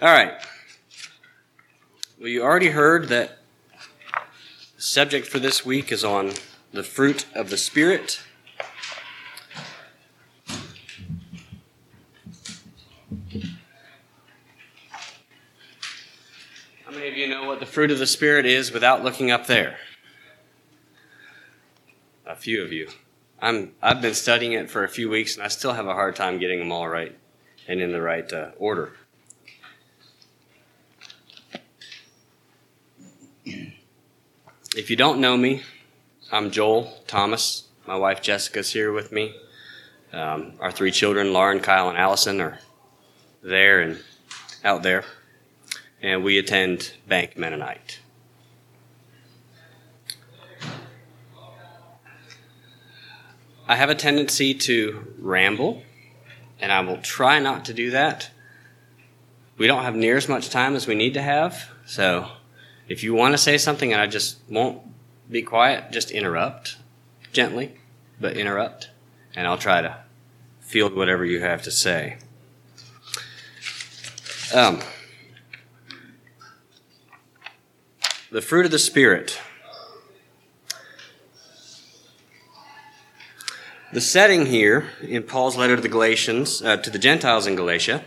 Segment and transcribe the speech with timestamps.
[0.00, 0.32] All right.
[2.20, 3.38] Well, you already heard that
[4.76, 6.34] the subject for this week is on
[6.70, 8.22] the fruit of the Spirit.
[16.84, 19.48] How many of you know what the fruit of the Spirit is without looking up
[19.48, 19.78] there?
[22.24, 22.88] A few of you.
[23.42, 26.14] I'm, I've been studying it for a few weeks and I still have a hard
[26.14, 27.18] time getting them all right
[27.66, 28.92] and in the right uh, order.
[34.78, 35.62] If you don't know me,
[36.30, 37.64] I'm Joel Thomas.
[37.84, 39.34] My wife Jessica's here with me.
[40.12, 42.60] Um, our three children, Lauren, Kyle, and Allison, are
[43.42, 43.98] there and
[44.62, 45.04] out there.
[46.00, 47.98] And we attend Bank Mennonite.
[53.66, 55.82] I have a tendency to ramble,
[56.60, 58.30] and I will try not to do that.
[59.56, 62.28] We don't have near as much time as we need to have, so
[62.88, 64.80] if you want to say something and I just won't
[65.30, 66.76] be quiet, just interrupt
[67.32, 67.74] gently,
[68.20, 68.90] but interrupt,
[69.36, 69.98] and I'll try to
[70.60, 72.16] field whatever you have to say.
[74.54, 74.80] Um,
[78.30, 79.40] the fruit of the Spirit.
[83.92, 88.04] The setting here in Paul's letter to the Galatians, uh, to the Gentiles in Galatia,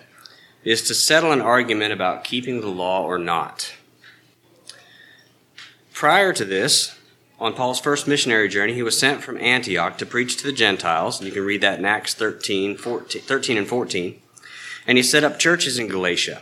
[0.64, 3.74] is to settle an argument about keeping the law or not.
[6.02, 6.98] Prior to this,
[7.40, 11.20] on Paul's first missionary journey, he was sent from Antioch to preach to the Gentiles.
[11.20, 14.20] And you can read that in Acts 13, 14, 13 and 14.
[14.88, 16.42] And he set up churches in Galatia.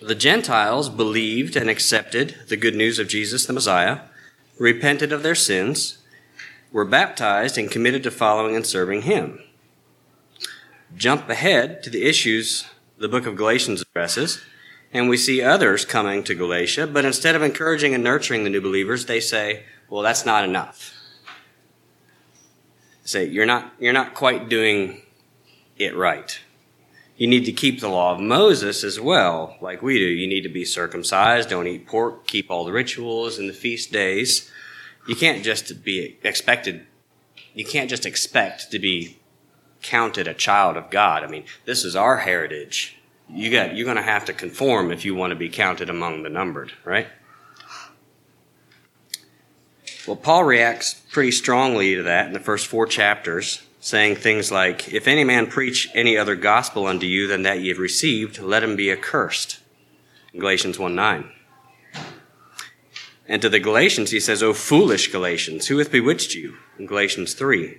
[0.00, 4.02] The Gentiles believed and accepted the good news of Jesus the Messiah,
[4.60, 5.98] repented of their sins,
[6.70, 9.40] were baptized, and committed to following and serving him.
[10.96, 12.64] Jump ahead to the issues
[12.96, 14.40] the book of Galatians addresses
[14.96, 18.62] and we see others coming to Galatia, but instead of encouraging and nurturing the new
[18.62, 20.94] believers, they say, well, that's not enough.
[23.02, 25.02] They say, you're not, you're not quite doing
[25.76, 26.40] it right.
[27.18, 30.06] You need to keep the law of Moses as well, like we do.
[30.06, 33.92] You need to be circumcised, don't eat pork, keep all the rituals and the feast
[33.92, 34.50] days.
[35.06, 36.86] You can't just be expected,
[37.52, 39.18] you can't just expect to be
[39.82, 41.22] counted a child of God.
[41.22, 42.96] I mean, this is our heritage
[43.28, 46.22] you got you're going to have to conform if you want to be counted among
[46.22, 47.08] the numbered, right?
[50.06, 54.92] Well, Paul reacts pretty strongly to that in the first four chapters, saying things like,
[54.92, 58.62] If any man preach any other gospel unto you than that ye have received, let
[58.62, 59.58] him be accursed.
[60.32, 61.30] Galatians 1 9.
[63.28, 66.58] And to the Galatians, he says, O foolish Galatians, who hath bewitched you?
[66.78, 67.78] In Galatians 3.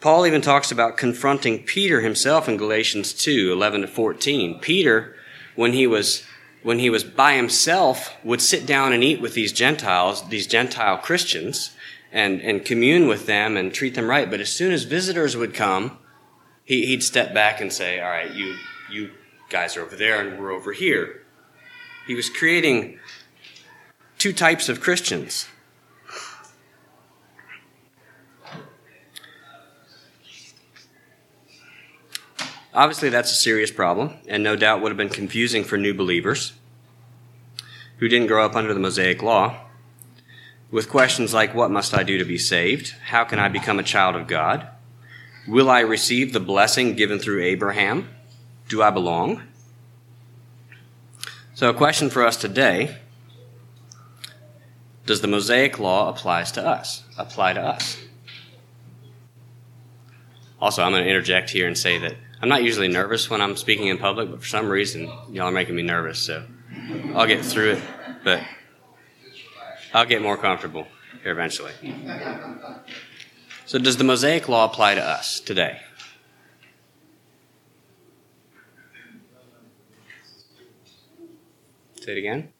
[0.00, 4.58] Paul even talks about confronting Peter himself in Galatians 2, 11 to 14.
[4.58, 5.14] Peter,
[5.54, 6.24] when he was
[6.62, 10.98] when he was by himself, would sit down and eat with these Gentiles, these Gentile
[10.98, 11.74] Christians,
[12.12, 14.30] and, and commune with them and treat them right.
[14.30, 15.96] But as soon as visitors would come,
[16.64, 18.56] he, he'd step back and say, All right, you,
[18.90, 19.10] you
[19.48, 21.22] guys are over there and we're over here.
[22.06, 22.98] He was creating
[24.18, 25.46] two types of Christians
[32.80, 36.54] Obviously, that's a serious problem, and no doubt would have been confusing for new believers
[37.98, 39.66] who didn't grow up under the Mosaic Law,
[40.70, 42.94] with questions like What must I do to be saved?
[43.08, 44.66] How can I become a child of God?
[45.46, 48.08] Will I receive the blessing given through Abraham?
[48.70, 49.42] Do I belong?
[51.52, 52.96] So, a question for us today
[55.04, 57.04] Does the Mosaic Law applies to us?
[57.18, 57.98] Apply to us?
[60.58, 63.56] Also, I'm going to interject here and say that I'm not usually nervous when I'm
[63.56, 66.18] speaking in public, but for some reason, y'all are making me nervous.
[66.18, 66.44] So
[67.14, 67.82] I'll get through it,
[68.24, 68.40] but
[69.92, 70.86] I'll get more comfortable
[71.22, 71.72] here eventually.
[73.66, 75.80] So, does the Mosaic Law apply to us today?
[82.00, 82.52] Say it again.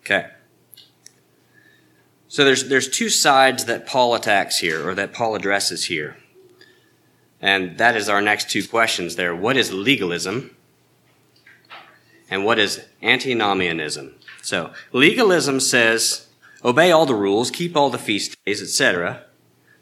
[0.00, 0.30] Okay.
[2.34, 6.16] So there's, there's two sides that Paul attacks here, or that Paul addresses here.
[7.40, 9.36] And that is our next two questions there.
[9.36, 10.50] What is legalism?
[12.28, 14.16] And what is antinomianism?
[14.42, 16.26] So, legalism says,
[16.64, 19.22] obey all the rules, keep all the feast days, etc.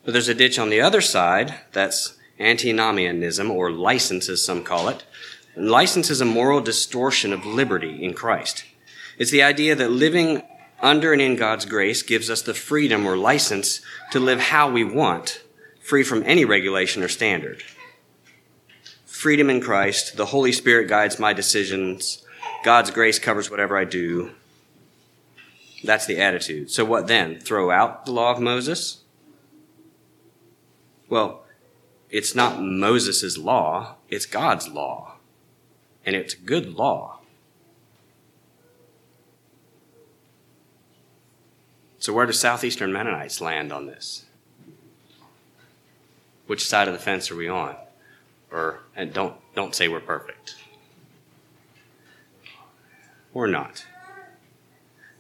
[0.05, 4.91] But there's a ditch on the other side, that's antinomianism, or license as some call
[4.91, 5.07] it.
[5.55, 8.67] And license is a moral distortion of liberty in Christ.
[9.17, 10.43] It's the idea that living
[10.83, 13.81] under and in God's grace gives us the freedom or license
[14.11, 15.43] to live how we want,
[15.81, 17.63] free from any regulation or standard.
[19.07, 22.25] freedom in Christ, the Holy Spirit guides my decisions,
[22.65, 24.33] God's grace covers whatever I do.
[25.85, 26.71] That's the attitude.
[26.71, 27.39] So what then?
[27.39, 29.03] Throw out the law of Moses?
[31.09, 31.45] Well,
[32.11, 35.17] it's not Moses' law, it's God's law.
[36.05, 37.12] And it's good law.
[42.03, 44.25] So where do Southeastern Mennonites land on this?
[46.49, 47.77] Which side of the fence are we on?
[48.51, 50.57] Or and don't don't say we're perfect.
[53.33, 53.87] We're not.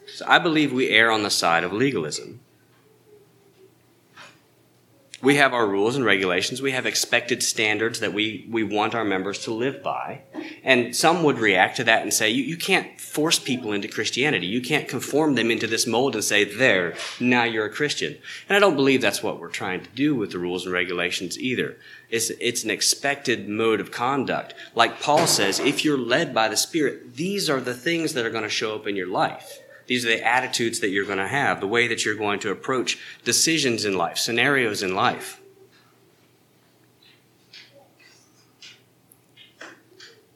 [0.09, 2.41] So I believe we err on the side of legalism.
[5.23, 6.61] We have our rules and regulations.
[6.61, 10.23] We have expected standards that we, we want our members to live by.
[10.65, 14.49] And some would react to that and say, you, you can't force people into Christianity.
[14.49, 18.19] You can't conform them into this mold and say, there, now you're a Christian.
[18.49, 21.39] And I don't believe that's what we're trying to do with the rules and regulations
[21.39, 21.77] either.
[22.11, 24.55] It's, it's an expected mode of conduct.
[24.75, 28.31] Like Paul says, if you're led by the Spirit, these are the things that are
[28.31, 29.61] going to show up in your life.
[29.93, 32.51] These are the attitudes that you're going to have, the way that you're going to
[32.51, 35.39] approach decisions in life, scenarios in life.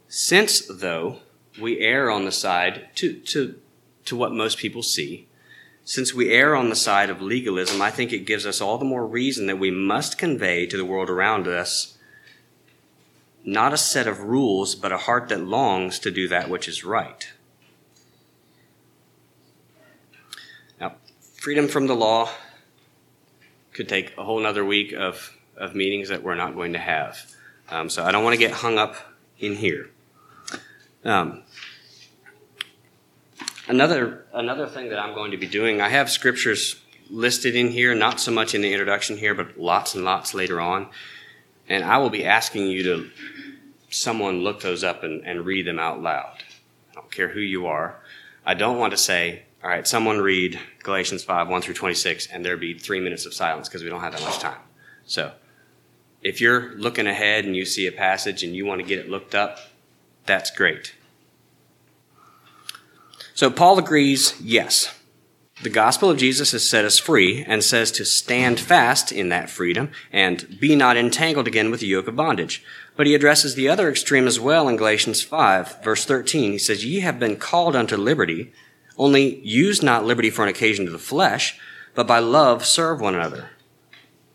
[0.08, 1.20] Since, though,
[1.58, 3.58] we err on the side, to, to,
[4.04, 5.26] to what most people see,
[5.86, 8.84] since we err on the side of legalism, I think it gives us all the
[8.84, 11.96] more reason that we must convey to the world around us
[13.42, 16.84] not a set of rules, but a heart that longs to do that which is
[16.84, 17.32] right.
[21.46, 22.28] Freedom from the law
[23.72, 27.24] could take a whole other week of, of meetings that we're not going to have.
[27.68, 28.96] Um, so I don't want to get hung up
[29.38, 29.88] in here.
[31.04, 31.44] Um,
[33.68, 37.94] another another thing that I'm going to be doing, I have scriptures listed in here,
[37.94, 40.88] not so much in the introduction here, but lots and lots later on.
[41.68, 43.10] And I will be asking you to
[43.88, 46.42] someone look those up and, and read them out loud.
[46.90, 48.00] I don't care who you are.
[48.44, 52.44] I don't want to say, all right, someone read Galatians 5, 1 through 26, and
[52.44, 54.60] there be three minutes of silence because we don't have that much time.
[55.06, 55.32] So,
[56.22, 59.08] if you're looking ahead and you see a passage and you want to get it
[59.08, 59.58] looked up,
[60.24, 60.94] that's great.
[63.34, 64.96] So, Paul agrees yes,
[65.62, 69.48] the gospel of Jesus has set us free and says to stand fast in that
[69.48, 72.62] freedom and be not entangled again with the yoke of bondage.
[72.94, 76.52] But he addresses the other extreme as well in Galatians 5, verse 13.
[76.52, 78.52] He says, Ye have been called unto liberty.
[78.98, 81.58] Only use not liberty for an occasion to the flesh,
[81.94, 83.50] but by love serve one another.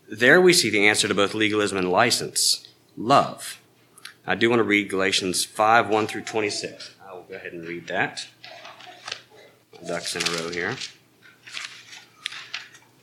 [0.08, 3.60] There we see the answer to both legalism and license love.
[4.26, 6.94] I do want to read Galatians 5 1 through 26.
[7.04, 8.28] I will go ahead and read that.
[9.80, 10.76] My ducks in a row here.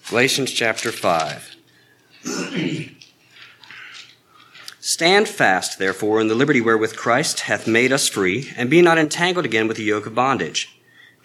[0.09, 1.55] Galatians chapter 5.
[4.79, 8.97] Stand fast, therefore, in the liberty wherewith Christ hath made us free, and be not
[8.97, 10.78] entangled again with the yoke of bondage.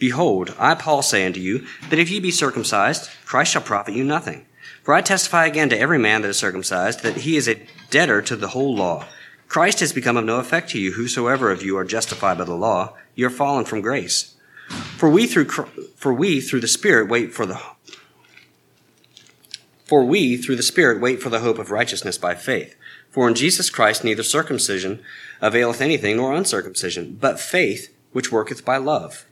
[0.05, 4.05] Behold, I, Paul, say unto you, that if ye be circumcised, Christ shall profit you
[4.05, 4.45] nothing.
[4.83, 8.21] For I testify again to every man that is circumcised, that he is a debtor
[8.21, 9.06] to the whole law.
[9.49, 12.55] Christ has become of no effect to you, whosoever of you are justified by the
[12.55, 14.35] law, you are fallen from grace.
[14.99, 15.47] For we through,
[15.97, 17.59] for we through the Spirit wait for the,
[19.87, 22.77] for we through the Spirit wait for the hope of righteousness by faith.
[23.08, 25.03] For in Jesus Christ neither circumcision
[25.41, 29.25] availeth anything nor uncircumcision, but faith which worketh by love.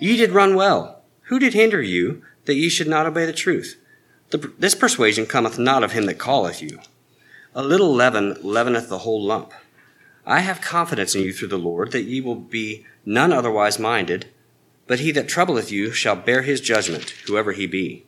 [0.00, 1.02] Ye did run well.
[1.24, 3.78] Who did hinder you that ye should not obey the truth?
[4.30, 6.80] The, this persuasion cometh not of him that calleth you.
[7.54, 9.52] A little leaven leaveneth the whole lump.
[10.26, 14.26] I have confidence in you through the Lord that ye will be none otherwise minded,
[14.86, 18.04] but he that troubleth you shall bear his judgment, whoever he be.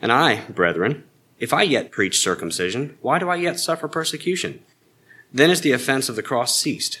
[0.00, 1.04] And I, brethren,
[1.38, 4.60] if I yet preach circumcision, why do I yet suffer persecution?
[5.32, 7.00] Then is the offense of the cross ceased.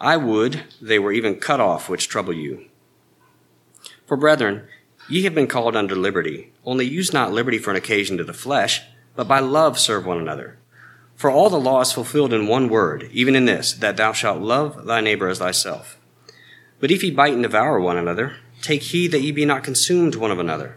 [0.00, 2.66] I would they were even cut off which trouble you.
[4.12, 4.64] For brethren,
[5.08, 8.34] ye have been called under liberty, only use not liberty for an occasion to the
[8.34, 8.82] flesh,
[9.16, 10.58] but by love serve one another.
[11.14, 14.42] For all the law is fulfilled in one word, even in this, that thou shalt
[14.42, 15.98] love thy neighbor as thyself.
[16.78, 20.14] But if ye bite and devour one another, take heed that ye be not consumed
[20.14, 20.76] one of another.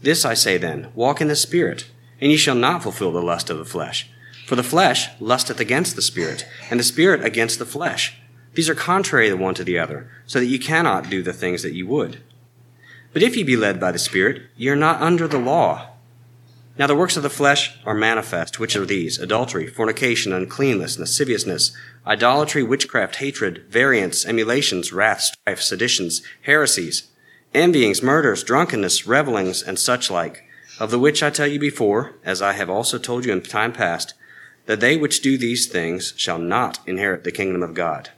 [0.00, 1.90] This I say then, walk in the Spirit,
[2.22, 4.08] and ye shall not fulfill the lust of the flesh.
[4.46, 8.18] For the flesh lusteth against the Spirit, and the Spirit against the flesh.
[8.54, 11.62] These are contrary the one to the other, so that ye cannot do the things
[11.62, 12.22] that ye would.
[13.12, 15.90] But if ye be led by the Spirit, ye are not under the law.
[16.78, 21.74] Now the works of the flesh are manifest, which are these adultery, fornication, uncleanness, lasciviousness,
[22.06, 27.08] idolatry, witchcraft, hatred, variance, emulations, wrath, strife, seditions, heresies,
[27.54, 30.44] envyings, murders, drunkenness, revelings, and such like,
[30.78, 33.72] of the which I tell you before, as I have also told you in time
[33.72, 34.12] past,
[34.66, 38.10] that they which do these things shall not inherit the kingdom of God.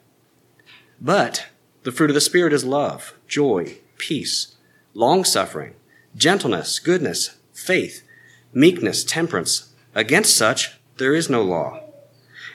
[1.01, 1.47] But
[1.85, 4.57] the fruit of the Spirit is love, joy, peace,
[4.99, 5.75] long suffering,
[6.17, 8.03] gentleness, goodness, faith,
[8.53, 9.73] meekness, temperance.
[9.95, 11.85] Against such there is no law.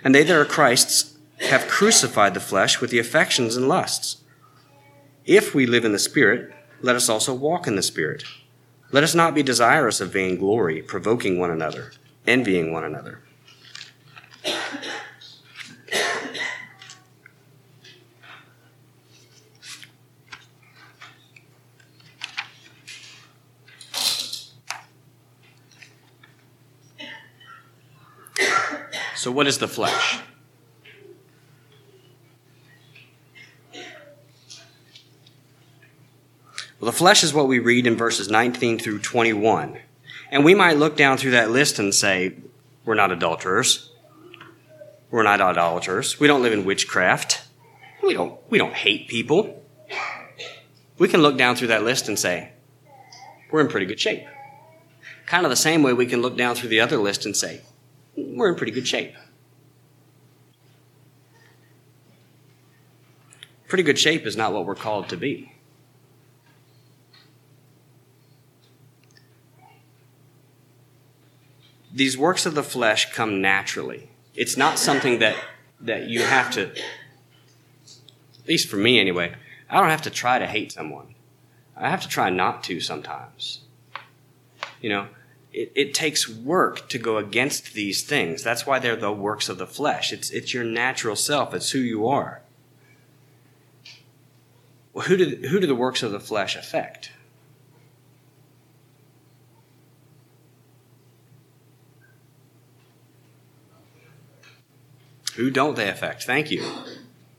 [0.03, 4.17] And they that are Christ's have crucified the flesh with the affections and lusts.
[5.23, 8.25] If we live in the Spirit, let us also walk in the Spirit.
[8.91, 11.93] Let us not be desirous of vainglory, provoking one another,
[12.27, 13.21] envying one another.
[29.23, 30.19] So, what is the flesh?
[33.71, 33.85] Well,
[36.81, 39.77] the flesh is what we read in verses 19 through 21.
[40.29, 42.35] And we might look down through that list and say,
[42.83, 43.93] we're not adulterers.
[45.09, 46.19] We're not idolaters.
[46.19, 47.45] We don't live in witchcraft.
[48.03, 49.63] We don't, we don't hate people.
[50.97, 52.51] We can look down through that list and say,
[53.51, 54.25] we're in pretty good shape.
[55.27, 57.61] Kind of the same way we can look down through the other list and say,
[58.15, 59.15] we're in pretty good shape.
[63.67, 65.53] Pretty good shape is not what we're called to be.
[71.91, 74.09] These works of the flesh come naturally.
[74.35, 75.35] It's not something that,
[75.79, 79.35] that you have to, at least for me anyway,
[79.69, 81.13] I don't have to try to hate someone.
[81.75, 83.61] I have to try not to sometimes.
[84.81, 85.07] You know,
[85.53, 88.43] it, it takes work to go against these things.
[88.43, 90.11] That's why they're the works of the flesh.
[90.11, 92.41] It's, it's your natural self, it's who you are.
[94.93, 97.11] Well, who do, who do the works of the flesh affect?
[105.35, 106.23] Who don't they affect?
[106.23, 106.63] Thank you.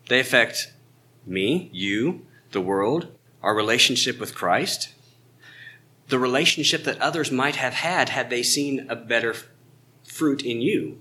[0.09, 0.73] They affect
[1.25, 3.06] me, you, the world,
[3.40, 4.94] our relationship with Christ
[6.14, 9.35] the relationship that others might have had had they seen a better
[10.04, 11.00] fruit in you.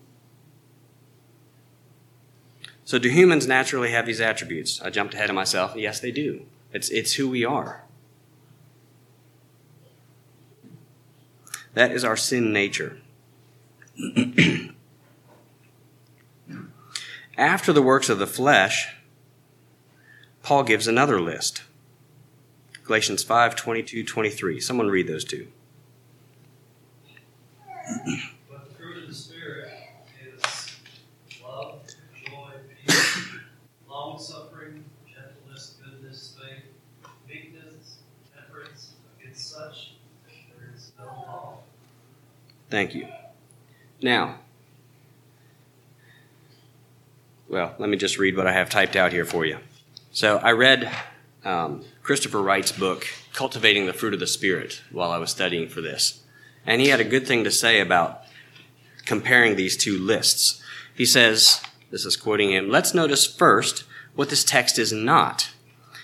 [2.83, 4.81] So, do humans naturally have these attributes?
[4.81, 5.75] I jumped ahead of myself.
[5.75, 6.47] Yes, they do.
[6.71, 7.83] It's, it's who we are.
[11.75, 12.97] That is our sin nature.
[17.37, 18.95] After the works of the flesh,
[20.41, 21.61] Paul gives another list.
[22.83, 24.59] Galatians 5 22, 23.
[24.59, 25.47] Someone read those two.
[28.49, 29.71] But the fruit of the Spirit
[30.21, 30.75] is
[31.43, 31.79] love,
[32.25, 32.51] joy,
[32.85, 33.27] peace,
[33.89, 37.97] long suffering, gentleness, goodness, faith, meekness,
[38.35, 38.91] temperance.
[39.19, 39.93] Against such
[40.25, 41.57] there is no law.
[42.69, 43.07] Thank you.
[44.01, 44.39] Now,
[47.47, 49.59] well, let me just read what I have typed out here for you.
[50.11, 50.91] So I read
[51.45, 55.81] um, Christopher Wright's book, Cultivating the Fruit of the Spirit, while I was studying for
[55.81, 56.23] this.
[56.65, 58.21] And he had a good thing to say about
[59.05, 60.61] comparing these two lists.
[60.95, 63.83] He says, this is quoting him, let's notice first
[64.15, 65.51] what this text is not.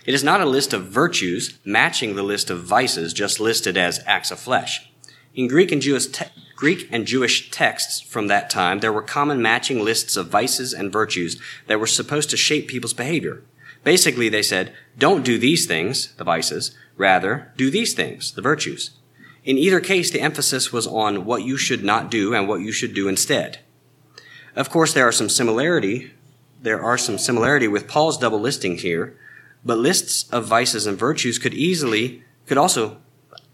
[0.05, 4.03] It is not a list of virtues matching the list of vices just listed as
[4.05, 4.89] acts of flesh.
[5.35, 9.41] In Greek and Jewish, te- Greek and Jewish texts from that time, there were common
[9.41, 13.43] matching lists of vices and virtues that were supposed to shape people's behavior.
[13.89, 18.91] Basically, they said, don't do these things, the vices, rather, do these things, the virtues.
[19.43, 22.71] In either case, the emphasis was on what you should not do and what you
[22.71, 23.61] should do instead.
[24.55, 26.11] Of course, there are some similarity,
[26.61, 29.17] there are some similarity with Paul's double listing here,
[29.65, 32.97] but lists of vices and virtues could easily, could also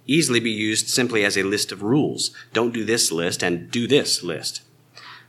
[0.05, 2.31] easily be used simply as a list of rules.
[2.51, 4.63] Don't do this list and do this list.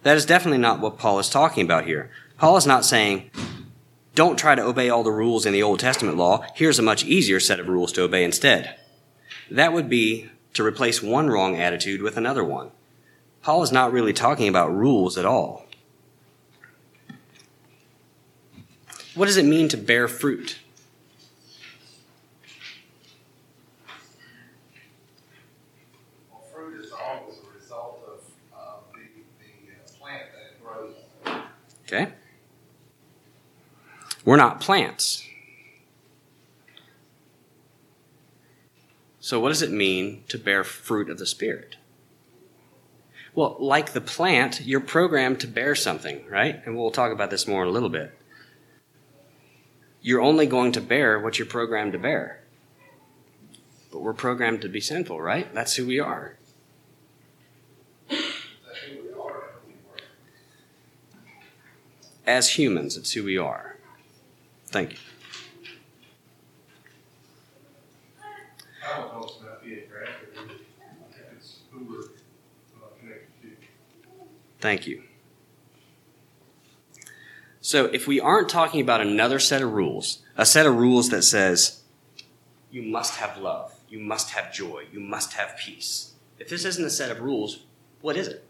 [0.03, 2.11] That is definitely not what Paul is talking about here.
[2.39, 3.31] Paul is not saying,
[4.17, 6.45] don't try to obey all the rules in the Old Testament law.
[6.55, 8.75] Here's a much easier set of rules to obey instead.
[9.51, 12.71] That would be to replace one wrong attitude with another one.
[13.43, 15.67] Paul is not really talking about rules at all.
[19.15, 20.59] What does it mean to bear fruit?
[26.31, 28.21] Well, fruit is always a result of
[28.55, 29.01] uh, the,
[29.41, 30.95] the uh, plant that it grows.
[31.87, 32.13] Okay?
[34.27, 35.25] We're not plants.
[39.21, 41.77] So, what does it mean to bear fruit of the Spirit?
[43.35, 46.61] Well, like the plant, you're programmed to bear something, right?
[46.65, 48.19] And we'll talk about this more in a little bit.
[50.01, 52.41] You're only going to bear what you're programmed to bear.
[53.93, 55.53] But we're programmed to be sinful, right?
[55.55, 56.37] That's who we are.
[62.27, 62.97] As humans.
[62.97, 63.76] It's who we are.
[64.69, 64.99] Thank you.
[68.85, 70.29] I don't know about being grafted,
[71.37, 73.49] it's who we're uh, connected to.
[74.61, 75.03] Thank you.
[77.61, 81.23] So, if we aren't talking about another set of rules, a set of rules that
[81.23, 81.83] says
[82.71, 86.85] you must have love, you must have joy, you must have peace, if this isn't
[86.85, 87.65] a set of rules,
[88.03, 88.45] what is it?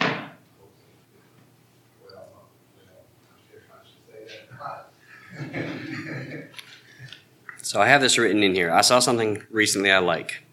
[7.65, 8.71] So I have this written in here.
[8.71, 10.45] I saw something recently I like.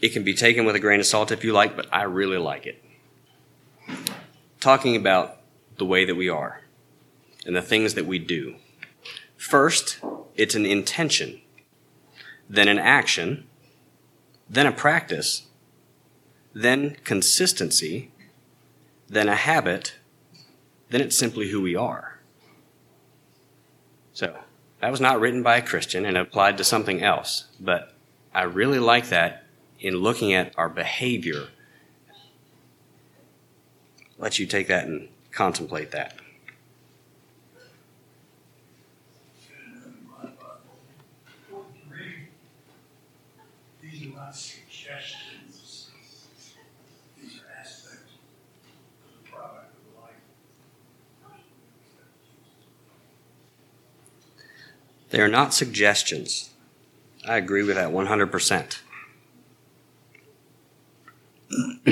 [0.00, 2.38] It can be taken with a grain of salt if you like, but I really
[2.38, 2.84] like it.
[4.60, 5.40] Talking about
[5.76, 6.60] the way that we are
[7.44, 8.54] and the things that we do.
[9.36, 9.98] First,
[10.36, 11.40] it's an intention,
[12.48, 13.48] then an action,
[14.48, 15.48] then a practice,
[16.54, 18.12] then consistency,
[19.08, 19.96] then a habit,
[20.90, 22.20] then it's simply who we are.
[24.12, 24.38] So,
[24.80, 27.94] that was not written by a Christian and applied to something else, but
[28.34, 29.44] I really like that
[29.80, 31.48] in looking at our behavior.
[34.18, 36.14] Let you take that and contemplate that.
[41.90, 42.28] Read.
[43.82, 45.90] These are not suggestions.
[47.20, 48.12] These are aspects
[49.04, 50.12] of the product of life.
[55.10, 56.50] They are not suggestions.
[57.26, 58.78] I agree with that 100%.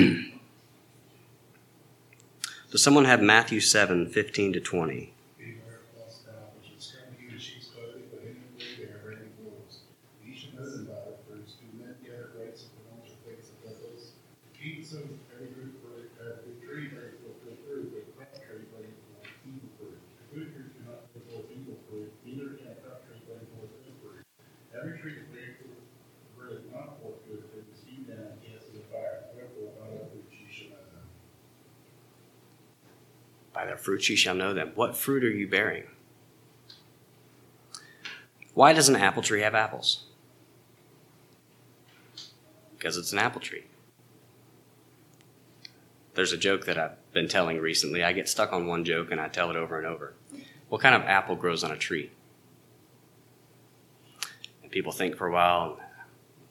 [2.71, 5.13] Does someone have Matthew 7 15 to 20?
[5.39, 8.99] Beware of false prophets, which come to you in sheep's clothing, but inwardly they are
[8.99, 9.87] ravening wolves.
[10.19, 11.55] You should know them by their fruits.
[11.55, 14.19] Do men gather grapes of thorns or figs of thistles?
[14.59, 18.35] Keep some every root for uh, good tree bears forth good fruit, but a crop
[18.43, 19.99] tree bears forth evil fruit.
[20.03, 23.71] A good tree cannot bear forth evil fruit, neither can a crop tree bear forth
[23.87, 24.27] good fruit.
[24.75, 25.79] Every tree that bears forth
[26.35, 29.31] bears not forth good fruit is hewn down and cast in the fire.
[29.31, 31.07] Therefore, by their fruits you shall know them.
[33.65, 34.73] By their fruits ye shall know them.
[34.75, 35.85] What fruit are you bearing?
[38.53, 40.03] Why does an apple tree have apples?
[42.77, 43.63] Because it's an apple tree.
[46.13, 48.03] There's a joke that I've been telling recently.
[48.03, 50.13] I get stuck on one joke and I tell it over and over.
[50.69, 52.11] What kind of apple grows on a tree?
[54.61, 55.79] And people think for a while,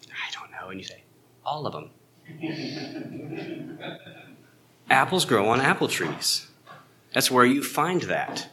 [0.08, 0.70] I don't know.
[0.70, 1.04] And you say,
[1.46, 1.90] all of them.
[4.90, 6.48] Apples grow on apple trees.
[7.14, 8.48] That's where you find that.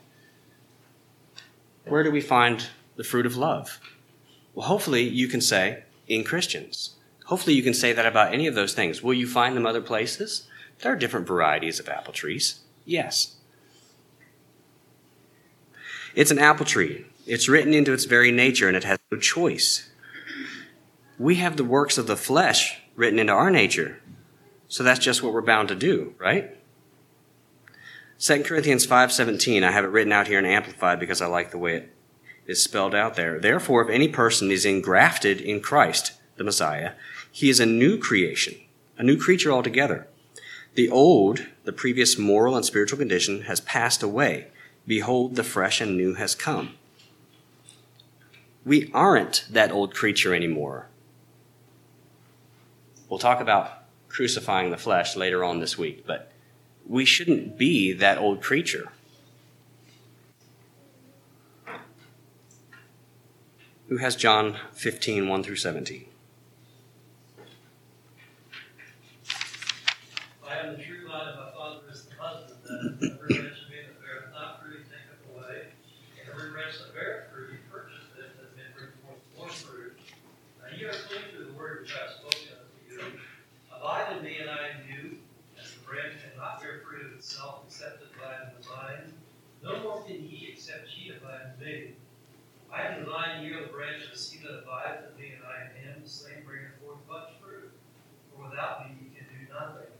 [1.86, 3.82] Where do we find the fruit of love?
[4.54, 6.95] Well, hopefully you can say in Christians.
[7.26, 9.02] Hopefully you can say that about any of those things.
[9.02, 10.47] Will you find them other places?
[10.80, 12.60] There are different varieties of apple trees.
[12.86, 13.36] Yes.
[16.13, 17.06] It's an apple tree.
[17.26, 19.89] It's written into its very nature and it has no choice.
[21.17, 24.02] We have the works of the flesh written into our nature.
[24.67, 26.61] So that's just what we're bound to do, right?
[28.22, 31.58] 2 Corinthians 5:17, I have it written out here in amplified because I like the
[31.58, 31.90] way it
[32.46, 33.40] is spelled out there.
[33.40, 36.92] Therefore, if any person is engrafted in Christ, the Messiah,
[37.32, 38.58] he is a new creation,
[38.96, 40.08] a new creature altogether.
[40.76, 44.50] The old, the previous moral and spiritual condition has passed away.
[44.86, 46.76] Behold, the fresh and new has come.
[48.64, 50.90] We aren't that old creature anymore.
[53.10, 56.31] We'll talk about crucifying the flesh later on this week, but
[56.88, 58.89] we shouldn't be that old creature.
[63.91, 66.06] Who has John 15, 1 through 17?
[70.48, 73.20] I am the true light, and my Father the husbandman.
[73.20, 75.76] Every branch in me that beareth not fruit, he taketh away.
[76.24, 79.52] And every branch that beareth fruit, he purchaseth it, that it may bring forth more
[79.52, 80.00] fruit.
[80.63, 83.20] Now ye are clean through the word which I have spoken unto you.
[83.76, 85.04] Abide in me, and I in you.
[85.60, 89.12] As the branch cannot bear fruit of itself, except it abide in the vine.
[89.60, 92.00] No more can ye, except ye abide in me.
[92.72, 94.32] I am the vine, ye are the branches.
[94.32, 97.71] He that abideth in me, and I in him, the same bringeth forth much fruit.
[98.32, 99.91] For without me ye can do nothing.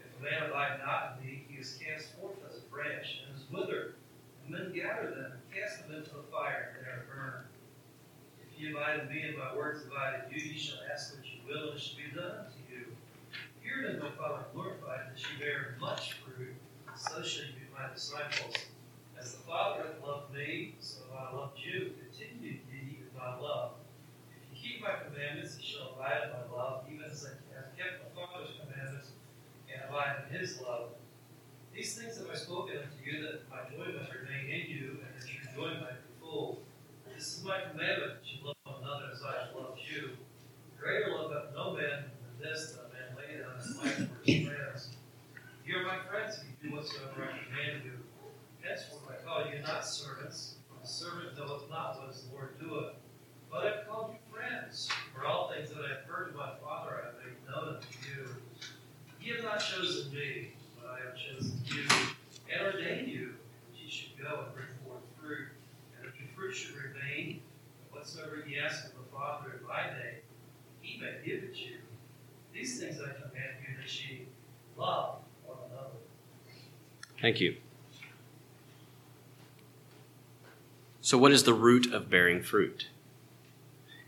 [0.00, 3.36] If a man abide not in me, he is cast forth as a branch, and
[3.36, 3.94] is withered.
[4.44, 7.46] And men gather them, and cast them into the fire, and they are burned.
[8.42, 11.24] If ye abide in me, and my words abide in you, ye shall ask what
[11.24, 12.96] ye will, and it shall be done unto you.
[13.62, 16.54] Herein is my Father glorified, that ye bear much fruit,
[16.96, 18.54] so shall ye be my disciples.
[19.18, 21.92] As the Father hath loved me, so have I loved you.
[21.96, 23.72] Continue ye in my love.
[24.36, 27.72] If ye keep my commandments, ye shall abide in my love, even as I have
[27.78, 29.12] kept my Father's commandments
[29.72, 30.90] and abide in his love.
[31.74, 35.10] These things have I spoken unto you, that my joy might remain in you, and
[35.16, 36.60] that your joy might be full.
[37.14, 40.10] This my commandment, you love another as I have loved you.
[40.80, 44.24] Greater love hath no man than this, that a man lay down his life for
[44.24, 44.88] his friends.
[45.66, 47.92] You are my friends if you do whatsoever I command you.
[48.60, 52.94] Henceforth I call you not servants, for the servant knoweth not what his Lord doeth.
[53.50, 56.50] But I have called you friends, for all things that I have heard of my
[56.62, 58.28] Father I have made known unto you.
[59.20, 61.84] Ye have not chosen me, but I have chosen you,
[62.52, 63.34] and ordained you,
[63.70, 65.48] that ye should go and bring forth fruit,
[65.96, 69.86] and that your fruit should remain, and whatsoever ye ask of the Father in my
[69.86, 70.20] name,
[70.80, 71.78] he may give it you.
[72.52, 74.26] These things I command you, that ye
[74.76, 76.00] love one another.
[77.24, 77.56] Thank you.
[81.00, 82.88] So, what is the root of bearing fruit?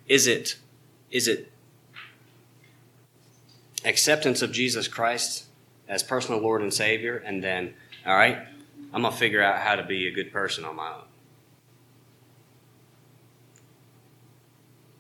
[0.07, 0.59] Is it,
[1.11, 1.51] is it
[3.87, 5.47] acceptance of Jesus Christ
[5.89, 7.73] as personal Lord and Savior, and then,
[8.05, 8.37] all right,
[8.93, 11.05] I'm going to figure out how to be a good person on my own?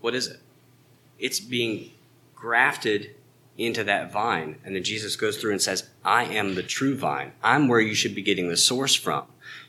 [0.01, 0.41] What is it?
[1.19, 1.91] It's being
[2.35, 3.11] grafted
[3.59, 4.59] into that vine.
[4.65, 7.33] And then Jesus goes through and says, I am the true vine.
[7.43, 9.25] I'm where you should be getting the source from.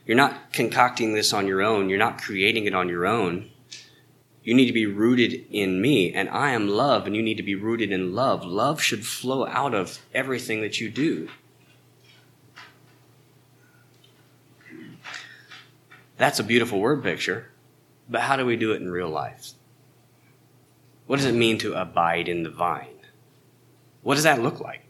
[0.06, 1.90] You're not concocting this on your own.
[1.90, 3.50] You're not creating it on your own.
[4.44, 7.44] You need to be rooted in me, and I am love, and you need to
[7.44, 8.46] be rooted in love.
[8.46, 11.28] Love should flow out of everything that you do.
[16.16, 17.52] That's a beautiful word picture,
[18.10, 19.52] but how do we do it in real life?
[21.06, 22.97] What does it mean to abide in the vine?
[24.08, 24.84] What does that look like?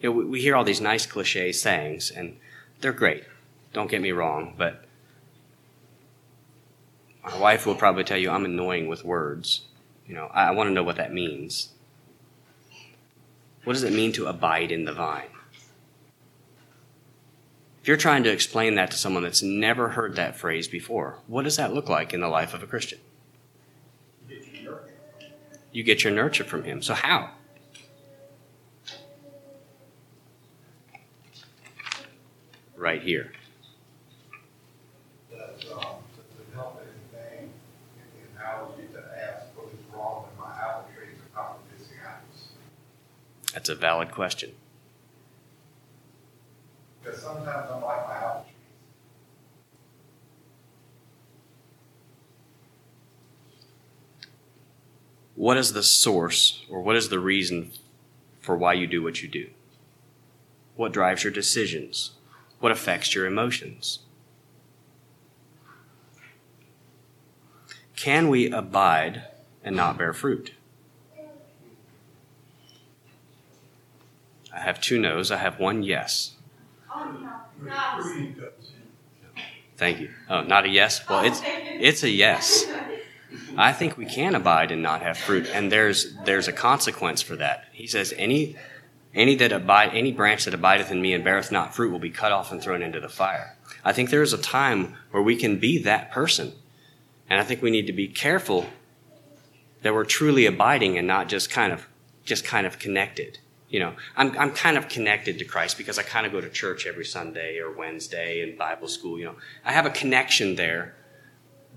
[0.00, 2.38] You know, we, we hear all these nice cliche sayings, and
[2.80, 3.22] they're great.
[3.72, 4.84] Don't get me wrong, but
[7.22, 9.66] my wife will probably tell you I'm annoying with words.
[10.08, 11.68] You know, I, I want to know what that means.
[13.62, 15.30] What does it mean to abide in the vine?
[17.80, 21.44] If you're trying to explain that to someone that's never heard that phrase before, what
[21.44, 22.98] does that look like in the life of a Christian?
[25.70, 26.82] You get your nurture from him.
[26.82, 27.30] So how?
[27.30, 27.36] Right here.
[31.84, 32.71] That, um, to to help anything, in the analogy to ask what is wrong with
[32.71, 33.32] my apple trees or not producing here.
[43.52, 44.52] That's a valid question.
[47.02, 48.54] Because sometimes I like my apple trees.
[55.36, 57.72] What is the source or what is the reason
[58.40, 59.50] for why you do what you do?
[60.74, 62.12] What drives your decisions?
[62.62, 63.98] What affects your emotions?
[67.96, 69.24] Can we abide
[69.64, 70.52] and not bear fruit?
[74.54, 75.32] I have two no's.
[75.32, 76.34] I have one yes.
[79.76, 80.10] Thank you.
[80.30, 81.00] Oh, not a yes?
[81.08, 82.64] Well, it's it's a yes.
[83.56, 87.34] I think we can abide and not have fruit, and there's there's a consequence for
[87.34, 87.64] that.
[87.72, 88.54] He says, "Any
[89.14, 92.10] any that abide, any branch that abideth in me and beareth not fruit will be
[92.10, 95.36] cut off and thrown into the fire." I think there is a time where we
[95.36, 96.52] can be that person,
[97.28, 98.68] and I think we need to be careful
[99.82, 101.88] that we're truly abiding and not just kind of
[102.24, 103.38] just kind of connected.
[103.68, 106.48] You know, I'm I'm kind of connected to Christ because I kind of go to
[106.48, 109.18] church every Sunday or Wednesday and Bible school.
[109.18, 110.94] You know, I have a connection there,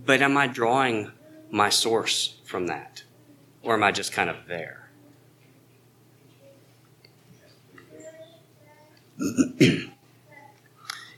[0.05, 1.11] but am I drawing
[1.49, 3.03] my source from that?
[3.63, 4.84] Or am I just kind of there?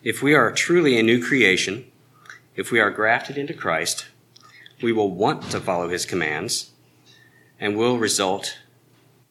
[0.04, 1.86] If we are truly a new creation,
[2.56, 4.08] if we are grafted into Christ,
[4.82, 6.72] we will want to follow his commands
[7.60, 8.60] and will result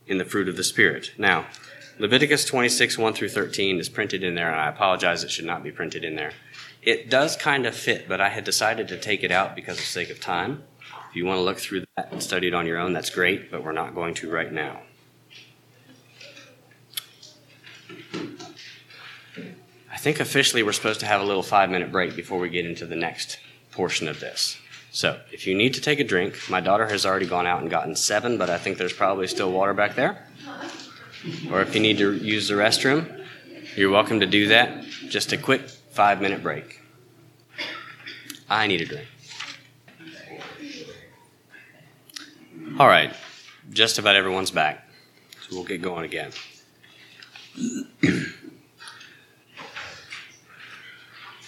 [0.06, 1.12] in the fruit of the Spirit.
[1.18, 1.46] Now,
[1.98, 5.62] Leviticus 26, 1 through 13 is printed in there, and I apologize, it should not
[5.62, 6.32] be printed in there.
[6.82, 9.84] It does kind of fit, but I had decided to take it out because of
[9.84, 10.62] sake of time.
[11.10, 13.50] If you want to look through that and study it on your own, that's great,
[13.50, 14.82] but we're not going to right now.
[19.96, 22.66] I think officially we're supposed to have a little five minute break before we get
[22.66, 23.38] into the next
[23.70, 24.58] portion of this.
[24.90, 27.70] So, if you need to take a drink, my daughter has already gone out and
[27.70, 30.22] gotten seven, but I think there's probably still water back there.
[31.50, 33.24] Or if you need to use the restroom,
[33.74, 34.84] you're welcome to do that.
[35.08, 36.82] Just a quick five minute break.
[38.50, 39.08] I need a drink.
[42.78, 43.14] All right,
[43.70, 44.86] just about everyone's back.
[45.48, 46.32] So we'll get going again.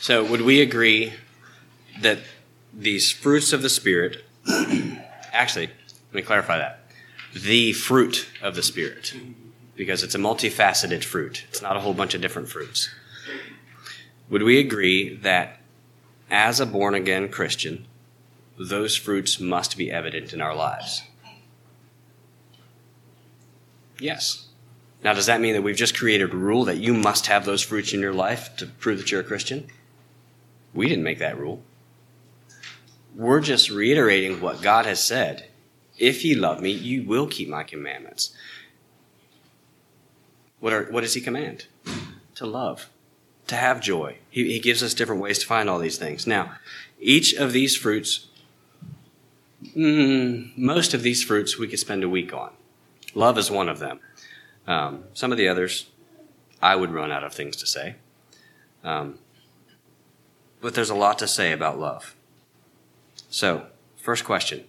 [0.08, 1.12] so, would we agree
[2.00, 2.20] that
[2.72, 4.24] these fruits of the Spirit,
[5.34, 6.80] actually, let me clarify that.
[7.34, 9.12] The fruit of the Spirit,
[9.76, 12.88] because it's a multifaceted fruit, it's not a whole bunch of different fruits.
[14.30, 15.60] Would we agree that
[16.30, 17.86] as a born again Christian,
[18.58, 21.02] those fruits must be evident in our lives?
[24.00, 24.46] Yes.
[25.04, 27.60] Now, does that mean that we've just created a rule that you must have those
[27.60, 29.68] fruits in your life to prove that you're a Christian?
[30.74, 31.62] We didn't make that rule.
[33.14, 35.48] We're just reiterating what God has said.
[35.98, 38.32] If you love me, you will keep my commandments.
[40.60, 41.66] What, are, what does he command?
[42.36, 42.88] To love,
[43.48, 44.18] to have joy.
[44.30, 46.26] He, he gives us different ways to find all these things.
[46.26, 46.52] Now,
[47.00, 48.28] each of these fruits,
[49.76, 52.52] mm, most of these fruits we could spend a week on.
[53.14, 54.00] Love is one of them.
[54.66, 55.86] Um, some of the others,
[56.60, 57.96] I would run out of things to say.
[58.84, 59.18] Um,
[60.60, 62.14] but there's a lot to say about love.
[63.30, 63.66] So,
[63.96, 64.64] first question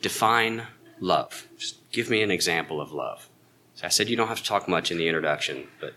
[0.00, 0.66] define
[1.00, 1.46] love.
[1.56, 3.28] Just give me an example of love.
[3.74, 5.94] So I said you don't have to talk much in the introduction, but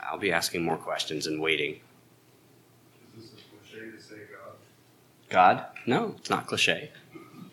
[0.00, 1.80] I'll be asking more questions and waiting.
[3.18, 4.56] Is this a cliche to say God?
[5.28, 5.64] God?
[5.86, 6.90] No, it's not cliche.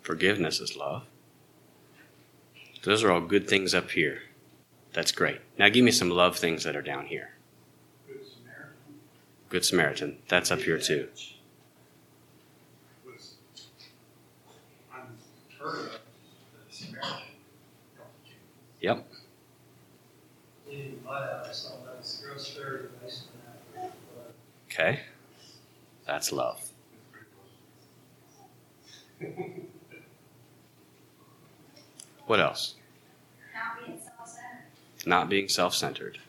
[0.05, 1.07] Forgiveness is love.
[2.83, 4.21] Those are all good things up here.
[4.93, 5.41] That's great.
[5.59, 7.31] Now give me some love things that are down here.
[8.07, 8.75] Good Samaritan
[9.49, 10.19] Good Samaritan.
[10.29, 11.09] That's up here too.
[18.83, 19.09] Yep.
[20.69, 23.23] Leaving blood out, I saw that was gross third based
[23.77, 23.93] on that.
[24.15, 24.35] But
[24.71, 25.01] Okay.
[26.07, 26.71] That's love.
[32.35, 32.75] What else?
[35.07, 35.47] Not being.
[35.47, 36.17] Not self centered.
[36.17, 36.21] It.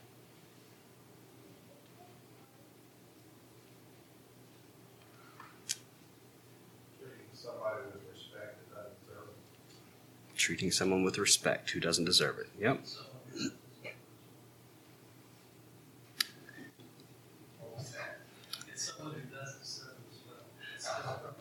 [10.37, 12.49] Treating someone with respect who doesn't deserve it.
[12.59, 12.81] Yep.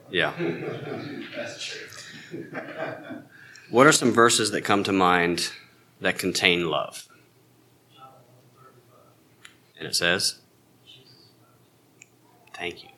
[0.08, 0.32] Yeah.
[1.36, 3.23] That's true.
[3.70, 5.50] What are some verses that come to mind
[6.00, 7.08] that contain love?
[7.94, 8.12] John one
[8.54, 10.40] thirty-five, And it says.
[12.54, 12.90] Thank you.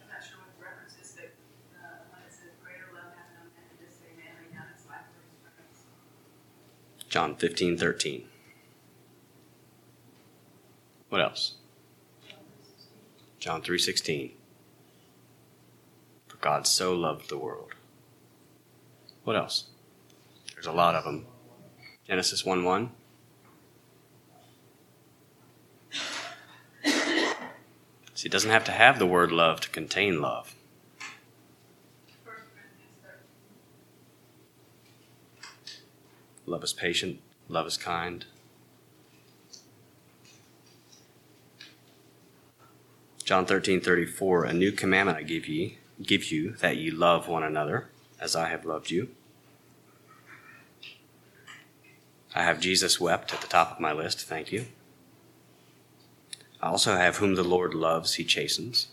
[0.00, 1.34] I'm not sure what the reference is, but,
[1.76, 4.66] uh, when it says greater love hath no man than this, a man lay down
[4.72, 7.08] his life for his friends.
[7.08, 8.28] John fifteen thirteen.
[11.08, 11.54] What else?
[13.40, 14.32] John 3:16.
[16.28, 17.72] For God so loved the world.
[19.28, 19.64] What else?
[20.54, 21.26] There's a lot of them.
[22.06, 22.90] Genesis 1 1.
[28.14, 30.54] See, it doesn't have to have the word love to contain love.
[36.46, 38.24] Love is patient, love is kind.
[43.22, 47.42] John 13, 34, a new commandment I give ye, give you, that ye love one
[47.42, 49.10] another, as I have loved you.
[52.38, 54.66] I have Jesus wept at the top of my list, thank you.
[56.62, 58.86] I also have whom the Lord loves, he chastens.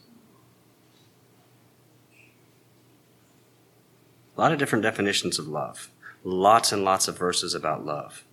[4.36, 5.92] A lot of different definitions of love.
[6.24, 8.24] Lots and lots of verses about love.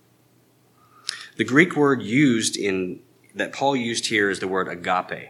[1.37, 2.99] The Greek word used in
[3.35, 5.29] that Paul used here is the word agape,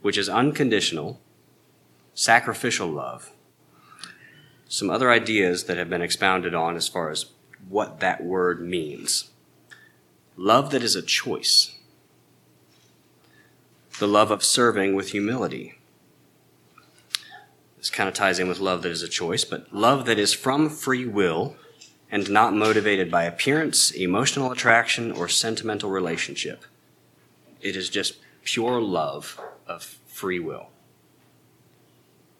[0.00, 1.20] which is unconditional,
[2.14, 3.32] sacrificial love.
[4.66, 7.26] Some other ideas that have been expounded on as far as
[7.68, 9.30] what that word means.
[10.36, 11.76] Love that is a choice.
[13.98, 15.74] The love of serving with humility.
[17.76, 20.32] This kind of ties in with love that is a choice, but love that is
[20.32, 21.56] from free will
[22.10, 26.64] and not motivated by appearance, emotional attraction, or sentimental relationship.
[27.60, 30.68] It is just pure love of free will.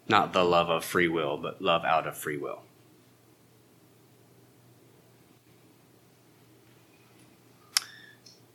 [0.07, 2.63] Not the love of free will, but love out of free will.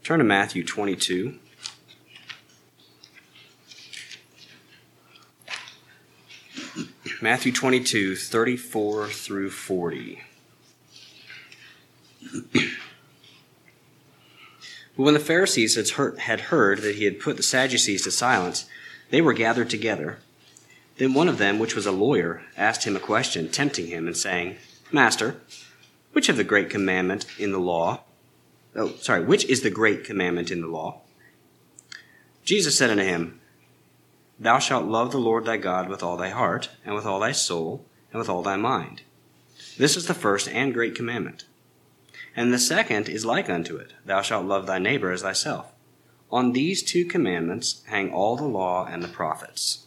[0.06, 1.34] Turn to Matthew 22.
[7.20, 10.22] Matthew 22, 34 through 40.
[12.22, 12.62] But
[14.94, 18.66] when the Pharisees had heard, that he had put the Sadducees to silence,
[19.10, 20.20] they were gathered together.
[20.98, 24.16] Then one of them, which was a lawyer, asked him a question, tempting him, and
[24.16, 24.58] saying,
[24.92, 25.40] Master,
[26.12, 28.04] which of the great commandment in the law?
[28.76, 31.00] Oh, sorry, which is the great commandment in the law?
[32.44, 33.40] Jesus said unto him,
[34.38, 37.32] Thou shalt love the Lord thy God with all thy heart, and with all thy
[37.32, 39.02] soul, and with all thy mind.
[39.78, 41.44] This is the first and great commandment.
[42.36, 45.72] And the second is like unto it Thou shalt love thy neighbor as thyself.
[46.30, 49.86] On these two commandments hang all the law and the prophets.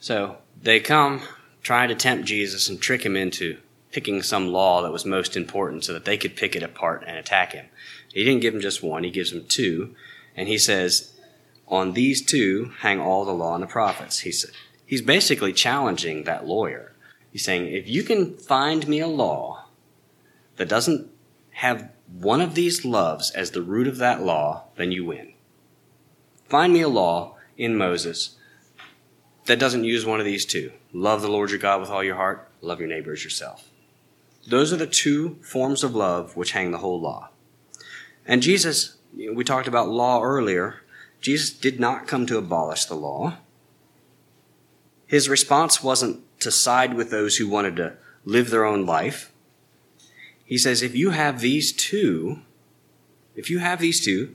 [0.00, 1.22] So they come
[1.62, 3.58] trying to tempt Jesus and trick him into
[3.92, 7.16] picking some law that was most important so that they could pick it apart and
[7.16, 7.66] attack him.
[8.12, 9.94] He didn't give him just one, he gives him two.
[10.36, 11.12] And he says,
[11.66, 14.20] On these two hang all the law and the prophets.
[14.20, 14.50] He said,
[14.86, 16.92] he's basically challenging that lawyer.
[17.30, 19.66] He's saying, If you can find me a law
[20.56, 21.08] that doesn't
[21.52, 25.32] have one of these loves as the root of that law, then you win.
[26.48, 28.36] Find me a law in Moses
[29.46, 30.72] that doesn't use one of these two.
[30.92, 33.69] Love the Lord your God with all your heart, love your neighbor as yourself.
[34.46, 37.30] Those are the two forms of love which hang the whole law.
[38.26, 40.82] And Jesus, we talked about law earlier.
[41.20, 43.38] Jesus did not come to abolish the law.
[45.06, 49.32] His response wasn't to side with those who wanted to live their own life.
[50.44, 52.40] He says, if you have these two,
[53.36, 54.34] if you have these two,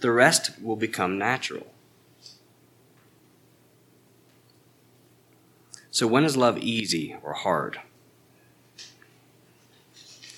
[0.00, 1.66] the rest will become natural.
[5.90, 7.80] So, when is love easy or hard?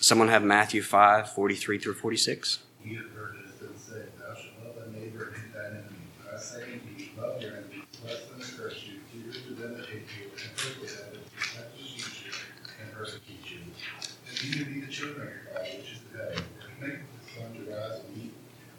[0.03, 2.61] Someone have Matthew 5 43 through 46?
[2.83, 6.09] You have heard it has been said, Thou shalt love thy neighbor and thine enemy.
[6.25, 9.55] I say unto you, love your enemies, bless them and curse you, do good to
[9.61, 12.33] them that hate you, and pray for them that despitefully use you
[12.81, 13.61] and persecute you.
[13.61, 16.45] And these be the children of your Father which is in heaven.
[16.57, 17.05] For he maketh
[17.37, 18.33] sun to rise and meet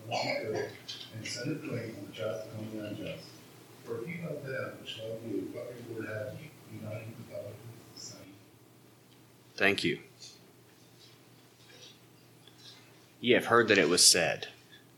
[0.10, 0.70] on the good,
[1.14, 3.30] and sendeth rain on the just and on the unjust.
[3.86, 6.50] For if you love them which love you, what reward have you?
[6.50, 8.34] Do not even the Father who is the same.
[9.54, 10.02] Thank you.
[13.22, 14.48] Ye have heard that it was said.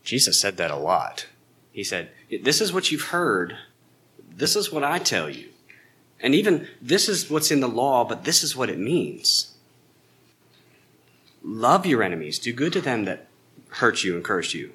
[0.02, 1.26] Jesus said that a lot.
[1.72, 2.10] He said,
[2.42, 3.56] This is what you've heard.
[4.28, 5.50] This is what I tell you.
[6.20, 9.54] And even this is what's in the law, but this is what it means.
[11.42, 12.38] Love your enemies.
[12.38, 13.26] Do good to them that
[13.68, 14.72] hurt you and curse you.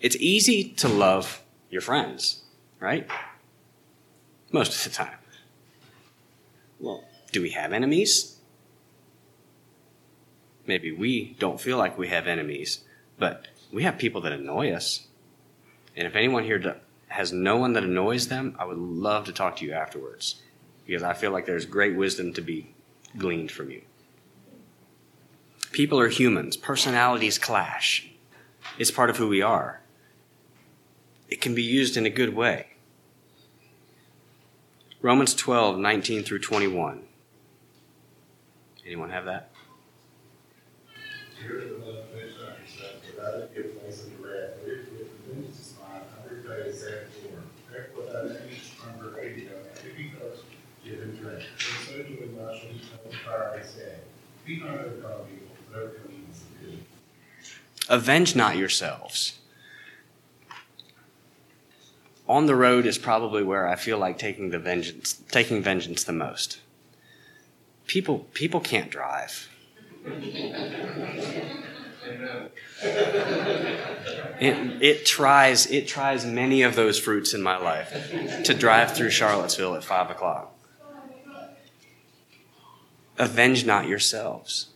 [0.00, 2.42] It's easy to love your friends,
[2.80, 3.06] right?
[4.50, 5.18] Most of the time.
[6.80, 8.39] Well, do we have enemies?
[10.66, 12.80] Maybe we don't feel like we have enemies,
[13.18, 15.06] but we have people that annoy us.
[15.96, 19.56] And if anyone here has no one that annoys them, I would love to talk
[19.56, 20.42] to you afterwards
[20.86, 22.74] because I feel like there's great wisdom to be
[23.16, 23.82] gleaned from you.
[25.72, 28.10] People are humans, personalities clash.
[28.78, 29.80] It's part of who we are.
[31.28, 32.66] It can be used in a good way.
[35.00, 37.02] Romans 12, 19 through 21.
[38.84, 39.49] Anyone have that?
[41.50, 44.16] Here is the motivation of yourself, without it give place if the
[47.28, 47.42] Lord.
[47.72, 50.44] Therefore thy enemies hunger eighty of if he thirst,
[50.84, 51.18] give him.
[51.26, 51.42] And
[51.88, 51.94] so
[53.58, 53.74] his.
[54.46, 55.26] Be not but.
[57.88, 59.40] Avenge not yourselves.
[62.28, 66.12] On the road is probably where I feel like taking the vengeance, taking vengeance the
[66.12, 66.60] most.
[67.88, 69.48] People, people can't drive.
[74.40, 77.92] It, it tries it tries many of those fruits in my life
[78.44, 80.54] to drive through Charlottesville at five o'clock.
[83.18, 84.68] Avenge not yourselves.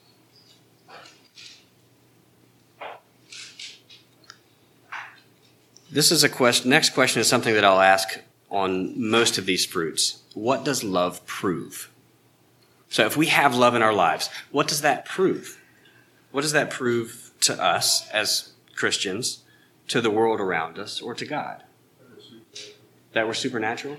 [5.91, 6.69] This is a question.
[6.69, 8.21] Next question is something that I'll ask
[8.51, 10.23] on most of these fruits.
[10.35, 11.89] What does love prove?
[12.95, 15.61] So, if we have love in our lives, what does that prove?
[16.31, 19.43] What does that prove to us as Christians,
[19.89, 21.65] to the world around us, or to God?
[23.13, 23.97] That we're supernatural?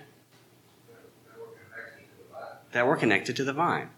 [2.71, 3.89] That we're connected to the vine.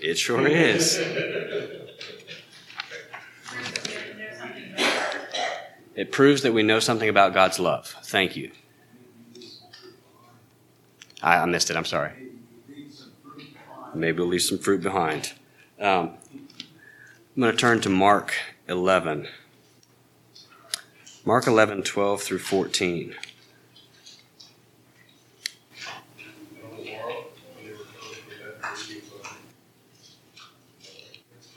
[0.00, 0.98] It sure is.
[5.94, 7.94] It proves that we know something about God's love.
[8.02, 8.50] Thank you.
[11.22, 11.76] I missed it.
[11.76, 12.25] I'm sorry.
[13.98, 15.32] Maybe we'll leave some fruit behind.
[15.80, 16.14] Um,
[17.36, 18.34] I'm going to turn to Mark
[18.68, 19.28] 11.
[21.24, 23.14] Mark 11, 12 through 14.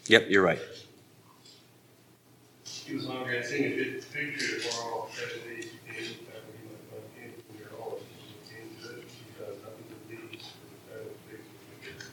[0.09, 0.59] Yep, you're right.
[2.63, 4.25] He was hungry a seven days he came,
[5.13, 9.05] after he went from him from their Lord, he came to it,
[9.37, 12.09] because nothing but these for the fat of figs was wicked.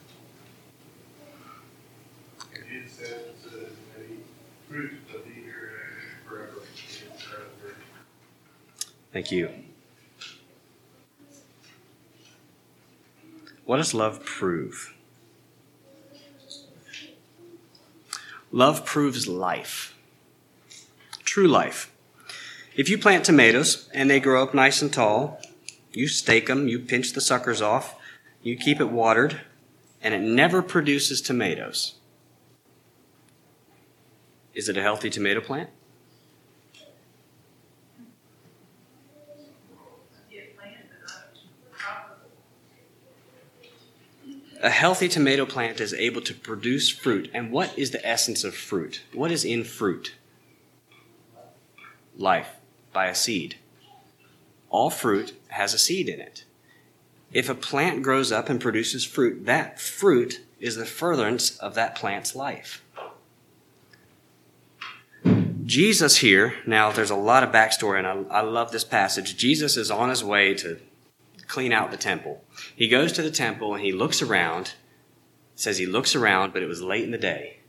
[2.52, 4.20] And Jesus said to the many
[4.68, 5.72] fruit of the here
[6.28, 6.60] forever.
[6.60, 7.76] And forever.
[9.16, 9.48] Thank you.
[13.64, 14.92] What does love prove?
[18.52, 19.94] Love proves life,
[21.24, 21.90] true life.
[22.74, 25.40] If you plant tomatoes and they grow up nice and tall,
[25.94, 27.94] you stake them, you pinch the suckers off,
[28.42, 29.40] you keep it watered,
[30.02, 31.94] and it never produces tomatoes.
[34.52, 35.70] Is it a healthy tomato plant?
[40.30, 41.32] Get planted, but not
[41.72, 42.30] profitable.
[44.66, 47.30] A healthy tomato plant is able to produce fruit.
[47.32, 49.00] And what is the essence of fruit?
[49.12, 50.16] What is in fruit?
[52.16, 52.48] Life
[52.92, 53.58] by a seed.
[54.68, 56.46] All fruit has a seed in it.
[57.32, 61.94] If a plant grows up and produces fruit, that fruit is the furtherance of that
[61.94, 62.82] plant's life.
[65.64, 69.36] Jesus here, now there's a lot of backstory, and I, I love this passage.
[69.36, 70.80] Jesus is on his way to
[71.46, 72.44] clean out the temple.
[72.74, 74.74] He goes to the temple and he looks around.
[75.54, 77.60] Says he looks around, but it was late in the day.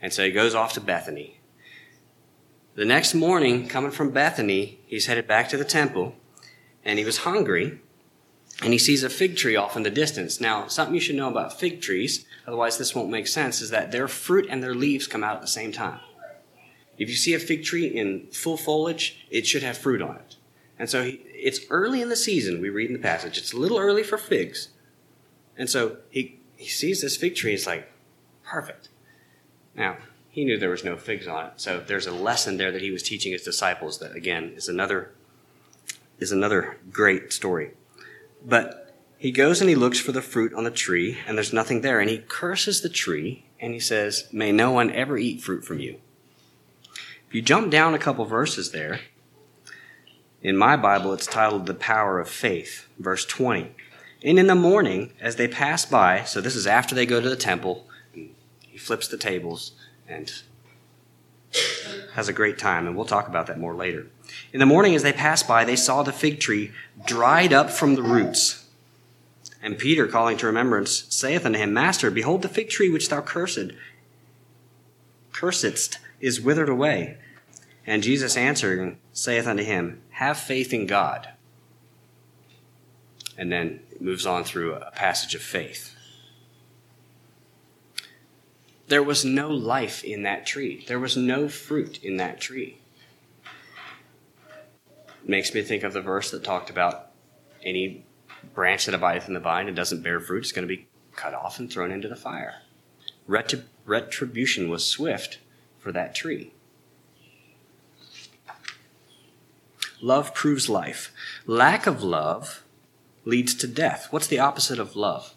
[0.00, 1.40] And so he goes off to Bethany.
[2.74, 6.14] The next morning, coming from Bethany, he's headed back to the temple
[6.84, 7.80] and he was hungry
[8.62, 10.40] and he sees a fig tree off in the distance.
[10.40, 13.92] Now, something you should know about fig trees, otherwise this won't make sense, is that
[13.92, 16.00] their fruit and their leaves come out at the same time.
[16.96, 20.36] If you see a fig tree in full foliage, it should have fruit on it.
[20.78, 23.38] And so he, it's early in the season, we read in the passage.
[23.38, 24.68] It's a little early for figs.
[25.56, 27.90] And so he, he sees this fig tree, it's like,
[28.44, 28.88] perfect.
[29.74, 29.96] Now,
[30.28, 31.52] he knew there was no figs on it.
[31.56, 35.10] So there's a lesson there that he was teaching his disciples that again is another
[36.18, 37.72] is another great story.
[38.44, 41.80] But he goes and he looks for the fruit on the tree, and there's nothing
[41.80, 45.64] there, and he curses the tree, and he says, May no one ever eat fruit
[45.64, 45.98] from you.
[47.28, 49.00] If you jump down a couple verses there,
[50.42, 53.72] in my Bible, it's titled The Power of Faith, verse 20.
[54.22, 57.28] And in the morning, as they pass by, so this is after they go to
[57.28, 59.72] the temple, he flips the tables
[60.08, 60.32] and
[62.14, 64.06] has a great time, and we'll talk about that more later.
[64.52, 66.72] In the morning, as they passed by, they saw the fig tree
[67.04, 68.66] dried up from the roots.
[69.62, 73.20] And Peter, calling to remembrance, saith unto him, Master, behold, the fig tree which thou
[73.20, 73.72] cursed,
[75.32, 77.18] cursedst, is withered away.
[77.88, 81.30] And Jesus answering saith unto him, Have faith in God.
[83.38, 85.96] And then moves on through a passage of faith.
[88.88, 90.84] There was no life in that tree.
[90.86, 92.76] There was no fruit in that tree.
[95.24, 97.12] Makes me think of the verse that talked about
[97.64, 98.04] any
[98.54, 101.32] branch that abideth in the vine and doesn't bear fruit is going to be cut
[101.32, 102.56] off and thrown into the fire.
[103.26, 105.38] Retrib- retribution was swift
[105.78, 106.52] for that tree.
[110.00, 111.12] Love proves life.
[111.46, 112.62] Lack of love
[113.24, 114.08] leads to death.
[114.10, 115.34] What's the opposite of love?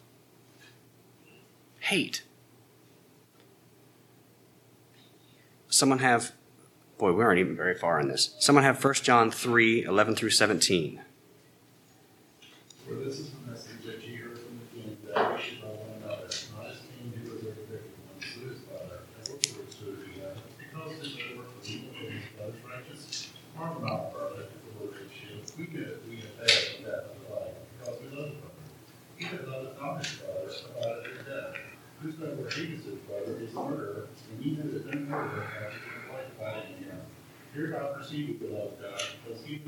[1.80, 2.24] Hate.
[5.68, 6.34] Someone have,
[6.98, 8.36] boy, we aren't even very far in this.
[8.40, 11.02] Someone have 1 John 3 11 through 17.
[12.86, 15.78] For this is the message that ye heard from the beginning, that we should love
[15.80, 19.40] one another, not as Cain did with every wicked one, slew his brother, and what
[19.58, 23.32] works to his brother, because his own work was evil and his brother's righteous.
[23.56, 25.40] Harm not brother, if the word is you.
[25.58, 28.60] We good, we have passed the death of life, because we love the brother.
[29.16, 31.56] He that loveth not his brother, abideth in death.
[32.68, 35.48] His brother is murderer, and he that no murderer
[36.38, 37.02] abiding in him.
[37.54, 38.40] Perceive
[38.82, 39.64] God, because he who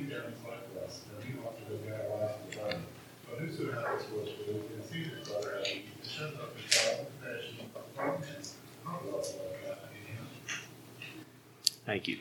[0.86, 2.84] us, and ought to live our the.
[3.30, 3.72] But whoso
[5.18, 5.64] his brother
[6.04, 7.56] shuts up his child with passion,
[7.96, 8.42] from him,
[8.86, 10.28] God in him.
[11.86, 12.20] Thank you.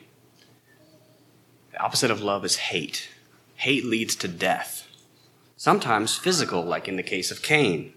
[1.71, 3.09] The opposite of love is hate.
[3.55, 4.87] Hate leads to death,
[5.55, 7.93] sometimes physical, like in the case of Cain.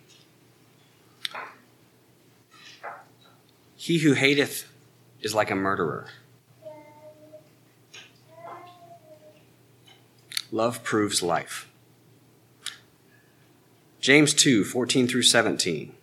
[3.87, 4.67] He who hateth
[5.21, 6.09] is like a murderer.
[10.51, 11.69] Love proves life.
[14.01, 15.95] James 2 14 through 17.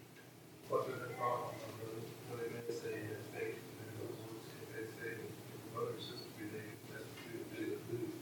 [0.70, 5.92] What it may say his faith, and in those words, if they say, your brother
[5.92, 8.16] or sister be they confess the truth, they will lose.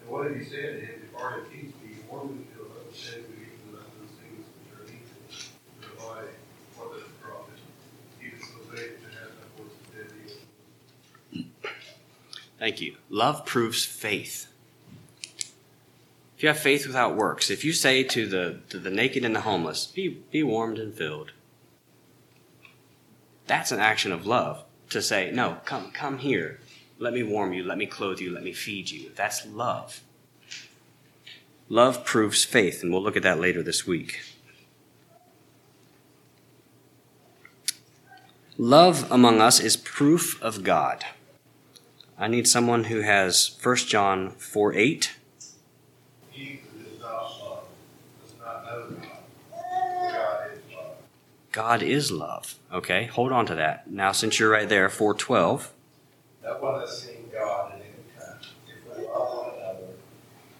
[0.00, 1.00] And what have you said to him?
[1.12, 4.88] Depart in peace, be warmed and filled, understand we eat the those things which are
[4.88, 6.32] needful to the body.
[6.80, 7.60] What does it profit?
[8.24, 10.44] Even so they that have not works of dead evil.
[12.62, 12.94] Thank you.
[13.10, 14.46] Love proves faith.
[16.36, 19.34] If you have faith without works, if you say to the, to the naked and
[19.34, 21.32] the homeless, be, be warmed and filled,
[23.48, 24.62] that's an action of love.
[24.90, 26.60] To say, no, come, come here.
[27.00, 27.64] Let me warm you.
[27.64, 28.30] Let me clothe you.
[28.30, 29.10] Let me feed you.
[29.16, 30.00] That's love.
[31.68, 34.20] Love proves faith, and we'll look at that later this week.
[38.56, 41.04] Love among us is proof of God.
[42.18, 45.12] I need someone who has 1 John 4 8.
[46.30, 47.64] He who does not love
[48.22, 48.96] does not know
[49.52, 50.96] God, is love.
[51.52, 52.54] God is love.
[52.72, 53.90] Okay, hold on to that.
[53.90, 55.72] Now, since you're right there, 412.
[56.44, 57.84] No one has seen God at any
[58.18, 58.38] time.
[58.68, 59.86] If we love one another,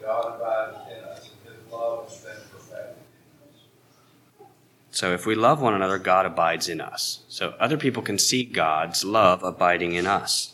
[0.01, 2.97] God abides in us, and his love has been perfected
[3.35, 4.47] in us.
[4.91, 7.21] So, if we love one another, God abides in us.
[7.29, 10.52] So, other people can see God's love abiding in us.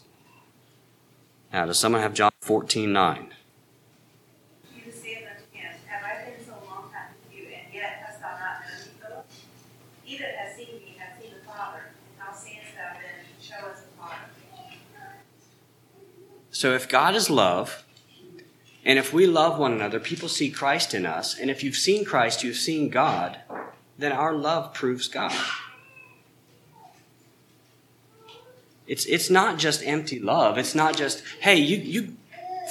[1.52, 3.34] Now, does someone have John 14 9?
[4.74, 8.20] Jesus saith unto him, Have I been so long time with you, and yet hast
[8.20, 9.26] thou not known me, Philip?
[10.04, 13.66] He that has seen me hath seen the Father, and how sayest thou then, Show
[13.66, 14.16] us the Father?
[16.50, 17.84] So, if God is love,
[18.84, 22.04] and if we love one another, people see Christ in us, and if you've seen
[22.04, 23.38] Christ, you've seen God,
[23.96, 25.32] then our love proves God.
[28.88, 30.56] It's, it's not just empty love.
[30.56, 32.16] It's not just, hey, you, you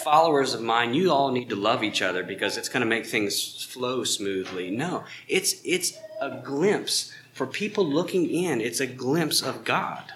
[0.04, 3.06] followers of mine, you all need to love each other because it's going to make
[3.06, 4.72] things flow smoothly.
[4.72, 7.14] No, it's, it's a glimpse.
[7.34, 10.14] For people looking in, it's a glimpse of God.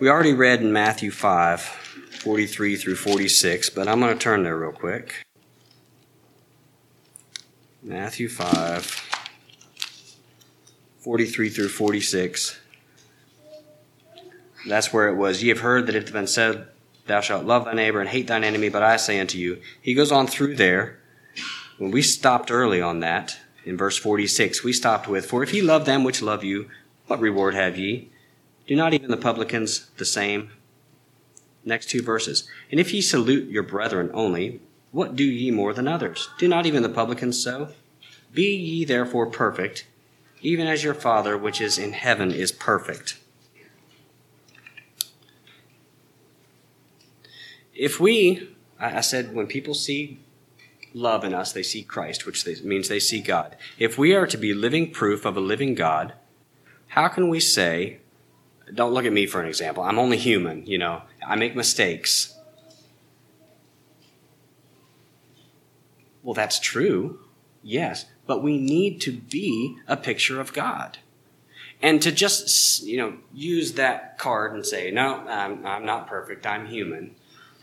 [0.00, 4.58] We already read in Matthew 5, 43 through 46, but I'm going to turn there
[4.58, 5.24] real quick.
[7.86, 8.82] Matthew 5,
[11.00, 12.58] 43 through 46.
[14.66, 15.42] That's where it was.
[15.42, 16.68] Ye have heard that it hath been said,
[17.06, 19.60] Thou shalt love thy neighbor and hate thine enemy, but I say unto you.
[19.82, 20.98] He goes on through there.
[21.76, 25.60] When we stopped early on that, in verse 46, we stopped with, For if ye
[25.60, 26.70] love them which love you,
[27.06, 28.08] what reward have ye?
[28.66, 30.52] Do not even the publicans the same?
[31.66, 32.48] Next two verses.
[32.70, 34.62] And if ye salute your brethren only,
[34.94, 36.30] what do ye more than others?
[36.38, 37.70] Do not even the publicans so?
[38.32, 39.88] Be ye therefore perfect,
[40.40, 43.18] even as your Father which is in heaven is perfect.
[47.74, 50.20] If we, I said, when people see
[50.92, 53.56] love in us, they see Christ, which means they see God.
[53.80, 56.12] If we are to be living proof of a living God,
[56.86, 57.98] how can we say,
[58.72, 59.82] don't look at me for an example.
[59.82, 61.02] I'm only human, you know.
[61.26, 62.33] I make mistakes.
[66.24, 67.20] Well, that's true.
[67.62, 70.98] Yes, but we need to be a picture of God.
[71.80, 76.46] And to just, you know, use that card and say, no, I'm, I'm not perfect,
[76.46, 77.14] I'm human.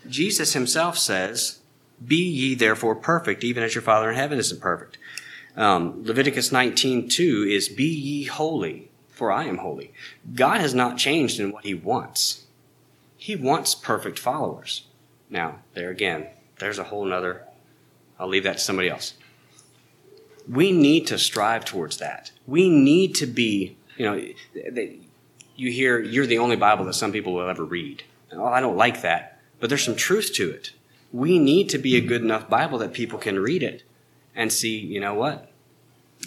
[0.07, 1.59] Jesus himself says,
[2.05, 4.97] Be ye therefore perfect, even as your Father in heaven is perfect.
[5.55, 9.91] Um, Leviticus 19, 2 is, Be ye holy, for I am holy.
[10.34, 12.45] God has not changed in what he wants.
[13.18, 14.86] He wants perfect followers.
[15.30, 16.28] Now, there again,
[16.59, 17.45] there's a whole nother,
[18.22, 19.15] I'll leave that to somebody else.
[20.47, 22.32] We need to strive towards that.
[22.45, 24.24] We need to be, you know,
[25.55, 28.03] you hear, you're the only Bible that some people will ever read.
[28.32, 30.72] Oh, I don't like that, but there's some truth to it.
[31.11, 33.84] We need to be a good enough Bible that people can read it
[34.36, 35.51] and see, you know what?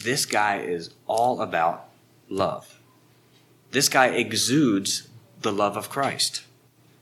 [0.03, 1.89] This guy is all about
[2.29, 2.81] love.
[3.71, 5.09] This guy exudes
[5.41, 6.43] the love of Christ.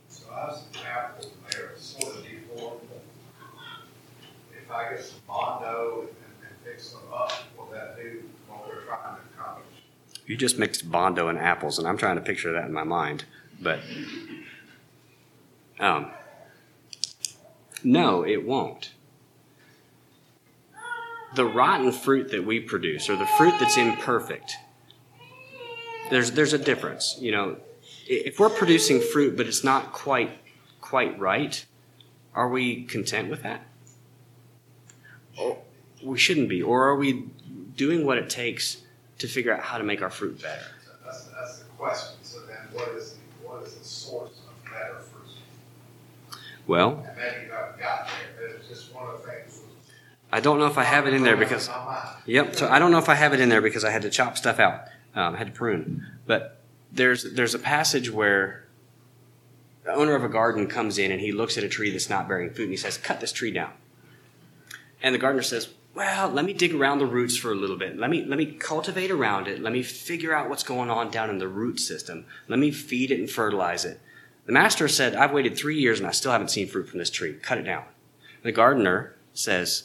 [0.08, 2.80] So I some apples and they're sort of deformed.
[4.52, 9.16] If I some Bondo and, and fix them up, will that do what we're trying
[9.16, 9.66] to accomplish?
[10.26, 13.24] You just mixed Bondo and apples, and I'm trying to picture that in my mind.
[13.60, 13.80] But
[15.78, 16.10] um,
[17.84, 18.92] no, it won't.
[21.34, 24.56] The rotten fruit that we produce, or the fruit that's imperfect,
[26.10, 27.16] there's there's a difference.
[27.20, 27.56] You know,
[28.06, 30.30] if we're producing fruit but it's not quite
[30.80, 31.64] quite right,
[32.34, 33.66] are we content with that?
[35.38, 35.58] Or
[36.02, 36.62] we shouldn't be.
[36.62, 37.26] Or are we
[37.76, 38.78] doing what it takes
[39.18, 40.62] to figure out how to make our fruit better?
[41.04, 42.16] That's, that's the question.
[42.22, 46.38] So then what is, the- what is the source of better fruit?
[46.66, 49.60] Well, And maybe you haven't got there, but it's just one of the things.
[50.34, 51.68] I don't know if I have it in there because.
[52.24, 52.56] Yep.
[52.56, 54.38] So I don't know if I have it in there because I had to chop
[54.38, 54.84] stuff out.
[55.14, 56.06] Um, I had to prune.
[56.26, 56.58] But
[56.90, 58.64] there's there's a passage where
[59.84, 62.28] the owner of a garden comes in and he looks at a tree that's not
[62.28, 63.72] bearing fruit and he says, "Cut this tree down."
[65.02, 67.98] And the gardener says, "Well, let me dig around the roots for a little bit.
[67.98, 69.60] Let me let me cultivate around it.
[69.60, 72.24] Let me figure out what's going on down in the root system.
[72.48, 74.00] Let me feed it and fertilize it."
[74.46, 77.10] The master said, "I've waited three years and I still haven't seen fruit from this
[77.10, 77.34] tree.
[77.34, 77.84] Cut it down."
[78.42, 79.84] The gardener says,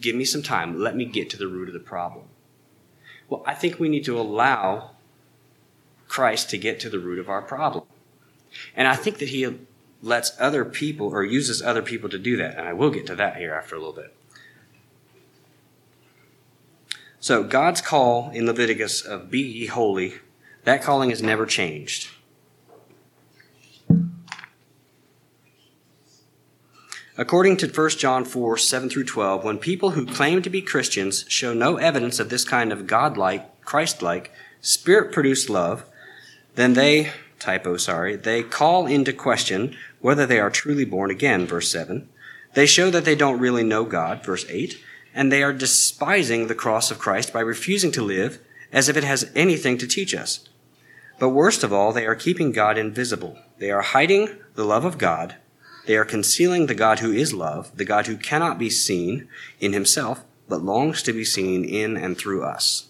[0.00, 0.80] Give me some time.
[0.80, 2.24] Let me get to the root of the problem.
[3.28, 4.90] Well, I think we need to allow
[6.08, 7.84] Christ to get to the root of our problem.
[8.74, 9.48] And I think that he
[10.02, 12.58] lets other people or uses other people to do that.
[12.58, 14.12] And I will get to that here after a little bit.
[17.22, 20.14] So, God's call in Leviticus of be ye holy,
[20.64, 22.10] that calling has never changed.
[27.16, 31.24] According to 1 John 4 7 through 12, when people who claim to be Christians
[31.28, 35.84] show no evidence of this kind of godlike, Christ-like, spirit-produced love,
[36.56, 41.70] then they, typo, sorry, they call into question whether they are truly born again, verse
[41.70, 42.08] 7.
[42.54, 44.76] They show that they don't really know God, verse 8,
[45.14, 48.38] and they are despising the cross of Christ by refusing to live
[48.72, 50.48] as if it has anything to teach us.
[51.18, 53.38] But worst of all, they are keeping God invisible.
[53.58, 55.36] They are hiding the love of God
[55.86, 59.72] they are concealing the God who is love, the God who cannot be seen in
[59.72, 62.88] himself, but longs to be seen in and through us.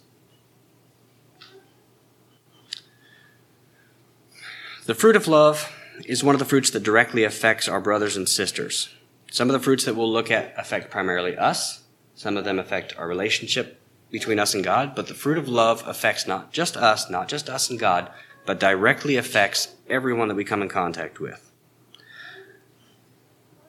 [4.85, 5.73] The fruit of love
[6.05, 8.91] is one of the fruits that directly affects our brothers and sisters.
[9.31, 11.82] Some of the fruits that we'll look at affect primarily us,
[12.23, 13.81] some of them affect our relationship
[14.12, 17.51] between us and God, but the fruit of love affects not just us, not just
[17.51, 18.12] us and God,
[18.47, 21.51] but directly affects everyone that we come in contact with.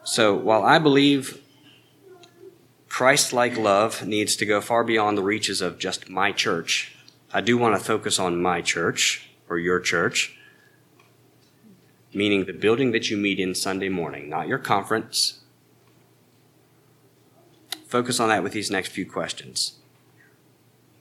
[0.04, 1.42] So while I believe
[2.90, 6.96] Christ like love needs to go far beyond the reaches of just my church,
[7.34, 10.38] I do want to focus on my church or your church,
[12.14, 15.43] meaning the building that you meet in Sunday morning, not your conference.
[17.94, 19.74] Focus on that with these next few questions.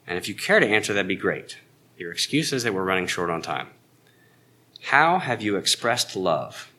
[0.06, 1.56] And if you care to answer, that'd be great.
[1.96, 3.68] Your excuse is that we're running short on time.
[4.82, 6.70] How have you expressed love?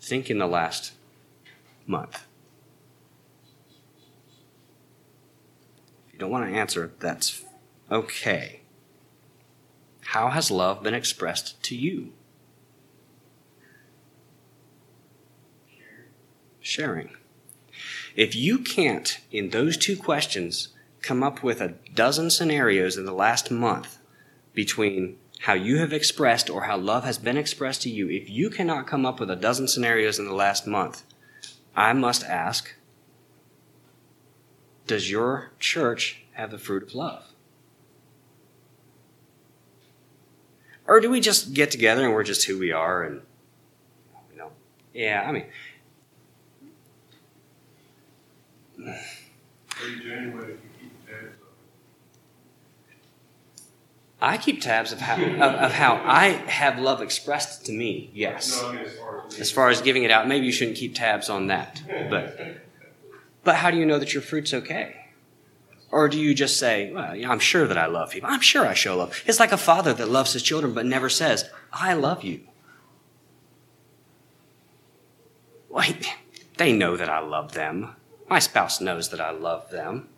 [0.00, 0.92] Think in the last
[1.86, 2.24] month.
[6.06, 7.44] If you don't want to answer, that's
[7.90, 8.62] okay.
[10.06, 12.14] How has love been expressed to you?
[16.60, 17.10] Sharing.
[18.16, 20.68] If you can't, in those two questions,
[21.02, 23.98] come up with a dozen scenarios in the last month
[24.52, 28.50] between how you have expressed or how love has been expressed to you, if you
[28.50, 31.04] cannot come up with a dozen scenarios in the last month,
[31.74, 32.74] I must ask
[34.86, 37.24] Does your church have the fruit of love?
[40.86, 43.22] Or do we just get together and we're just who we are and,
[44.32, 44.50] you know,
[44.92, 45.46] yeah, I mean,
[48.86, 51.40] Are you you keep tabs of
[54.22, 58.60] I keep tabs of how, of, of how I have love expressed to me, yes.
[58.60, 59.40] No, I mean as far as.
[59.40, 61.82] As far as giving it out, maybe you shouldn't keep tabs on that.
[62.10, 62.60] But
[63.42, 64.96] but how do you know that your fruit's okay?
[65.90, 68.30] Or do you just say, well, yeah, I'm sure that I love people.
[68.30, 69.22] I'm sure I show love.
[69.26, 72.42] It's like a father that loves his children but never says, I love you.
[75.68, 76.06] Wait,
[76.58, 77.96] they know that I love them.
[78.30, 80.08] My spouse knows that I love them.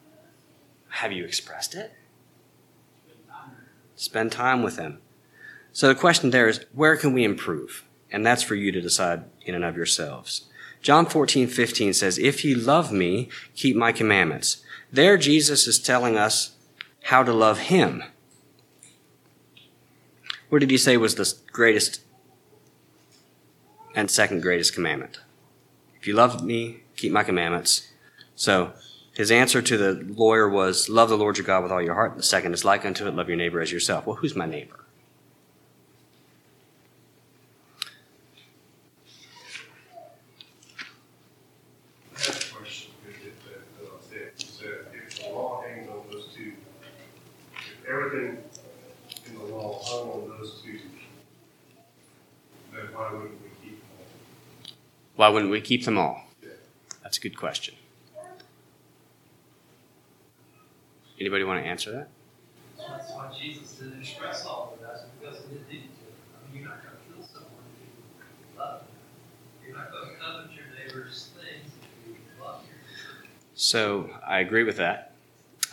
[0.90, 1.94] Have you expressed it?
[3.96, 4.98] Spend time with them.
[5.72, 7.84] So the question there is, where can we improve?
[8.10, 10.44] And that's for you to decide in and of yourselves.
[10.82, 14.62] John 14, 15 says, If ye love me, keep my commandments.
[14.92, 16.56] There, Jesus is telling us
[17.04, 18.02] how to love him.
[20.50, 22.02] What did he say was the greatest
[23.94, 25.20] and second greatest commandment?
[25.98, 27.88] If you love me, keep my commandments.
[28.34, 28.72] So,
[29.14, 32.16] his answer to the lawyer was, Love the Lord your God with all your heart.
[32.16, 34.06] The second is like unto it, love your neighbor as yourself.
[34.06, 34.78] Well, who's my neighbor?
[47.88, 48.38] Everything
[49.26, 50.78] in the law hung on those two,
[52.94, 54.74] why wouldn't we keep them all?
[55.16, 56.24] Why wouldn't we keep them all?
[57.02, 57.74] That's a good question.
[61.22, 62.08] Anybody want to answer that?
[62.76, 65.86] That's why Jesus didn't express all of that, because he didn't need to.
[66.34, 68.88] I mean, you're not gonna kill someone if you love them.
[69.64, 71.70] You're not gonna covet your neighbor's things
[72.02, 73.28] if you love your neighbor.
[73.54, 75.12] So I agree with that.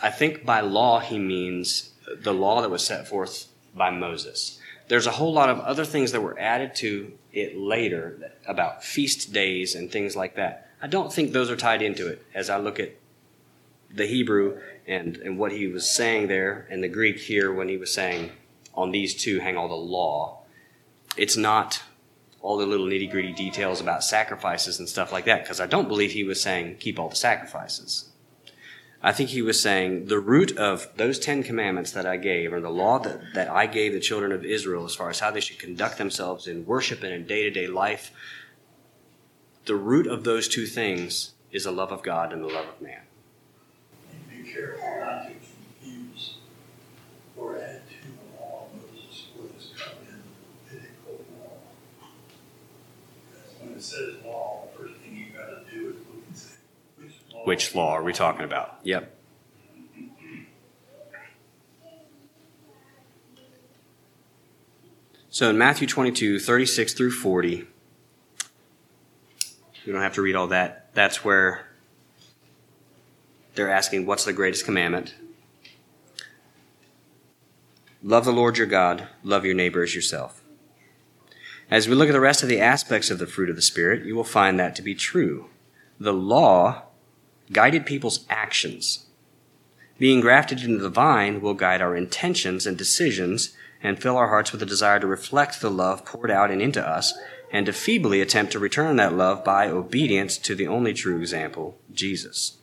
[0.00, 4.60] I think by law he means the law that was set forth by Moses.
[4.86, 9.32] There's a whole lot of other things that were added to it later about feast
[9.32, 10.70] days and things like that.
[10.80, 12.94] I don't think those are tied into it as I look at
[13.92, 17.76] the Hebrew and, and what he was saying there and the Greek here when he
[17.76, 18.32] was saying
[18.74, 20.42] on these two hang all the law.
[21.16, 21.82] It's not
[22.40, 25.88] all the little nitty gritty details about sacrifices and stuff like that because I don't
[25.88, 28.10] believe he was saying keep all the sacrifices.
[29.02, 32.60] I think he was saying the root of those Ten Commandments that I gave, or
[32.60, 35.40] the law that, that I gave the children of Israel as far as how they
[35.40, 38.12] should conduct themselves in worship and in day to day life,
[39.64, 42.80] the root of those two things is the love of God and the love of
[42.82, 43.00] man.
[44.50, 46.36] And be careful not to confuse
[47.36, 50.22] or add to the law of Moses what has come in
[50.68, 52.08] the Levitical law.
[53.30, 56.56] Because when it says law, the first thing you gotta do is look and say,
[56.98, 57.44] which law?
[57.44, 58.78] Which law are we talking about?
[58.82, 59.16] Yep.
[65.32, 67.66] So in Matthew 22, 36 through 40,
[69.86, 70.92] we don't have to read all that.
[70.92, 71.69] That's where
[73.54, 75.14] they're asking, What's the greatest commandment?
[78.02, 80.42] Love the Lord your God, love your neighbor as yourself.
[81.70, 84.04] As we look at the rest of the aspects of the fruit of the Spirit,
[84.04, 85.50] you will find that to be true.
[85.98, 86.84] The law
[87.52, 89.06] guided people's actions.
[89.98, 94.50] Being grafted into the vine will guide our intentions and decisions and fill our hearts
[94.50, 97.12] with a desire to reflect the love poured out and into us
[97.52, 101.78] and to feebly attempt to return that love by obedience to the only true example,
[101.92, 102.56] Jesus.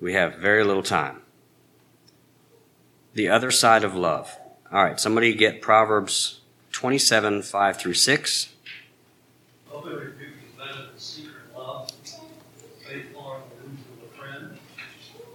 [0.00, 1.20] We have very little time.
[3.12, 4.38] The other side of love.
[4.72, 6.40] All right, somebody get Proverbs
[6.72, 8.54] 27 5 through 6.
[9.70, 11.90] Open rebuke is better than secret love.
[12.86, 14.58] Faithful are the wounds of a friend.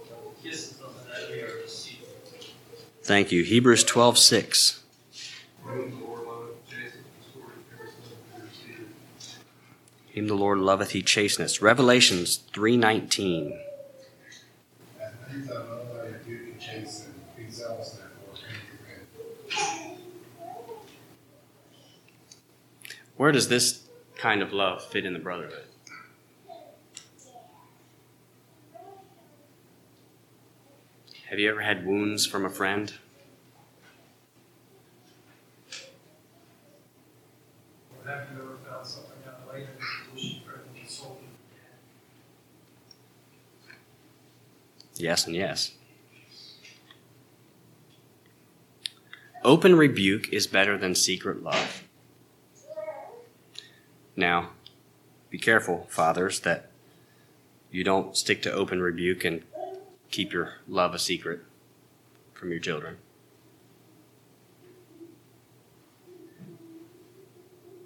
[0.08, 2.10] the Kisses of an enemy are deceitful.
[3.02, 3.44] Thank you.
[3.44, 4.82] Hebrews 12 6.
[5.62, 8.88] Whom the Lord loveth, chasteneth, restore to pure son, and receive.
[10.08, 11.60] Him the Lord loveth, he chasteneth.
[11.60, 13.60] Revelations 3.19.
[23.16, 25.64] Where does this kind of love fit in the brotherhood?
[31.30, 32.92] Have you ever had wounds from a friend
[38.06, 41.28] have you ever found something out later that you wish you could have consulted?
[44.98, 45.72] Yes and yes.
[49.44, 51.84] Open rebuke is better than secret love.
[54.16, 54.50] Now,
[55.30, 56.70] be careful, fathers, that
[57.70, 59.42] you don't stick to open rebuke and
[60.10, 61.40] keep your love a secret
[62.32, 62.96] from your children.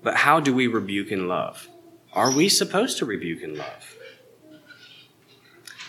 [0.02, 1.68] But how do we rebuke in love?
[2.12, 3.96] Are we supposed to rebuke in love?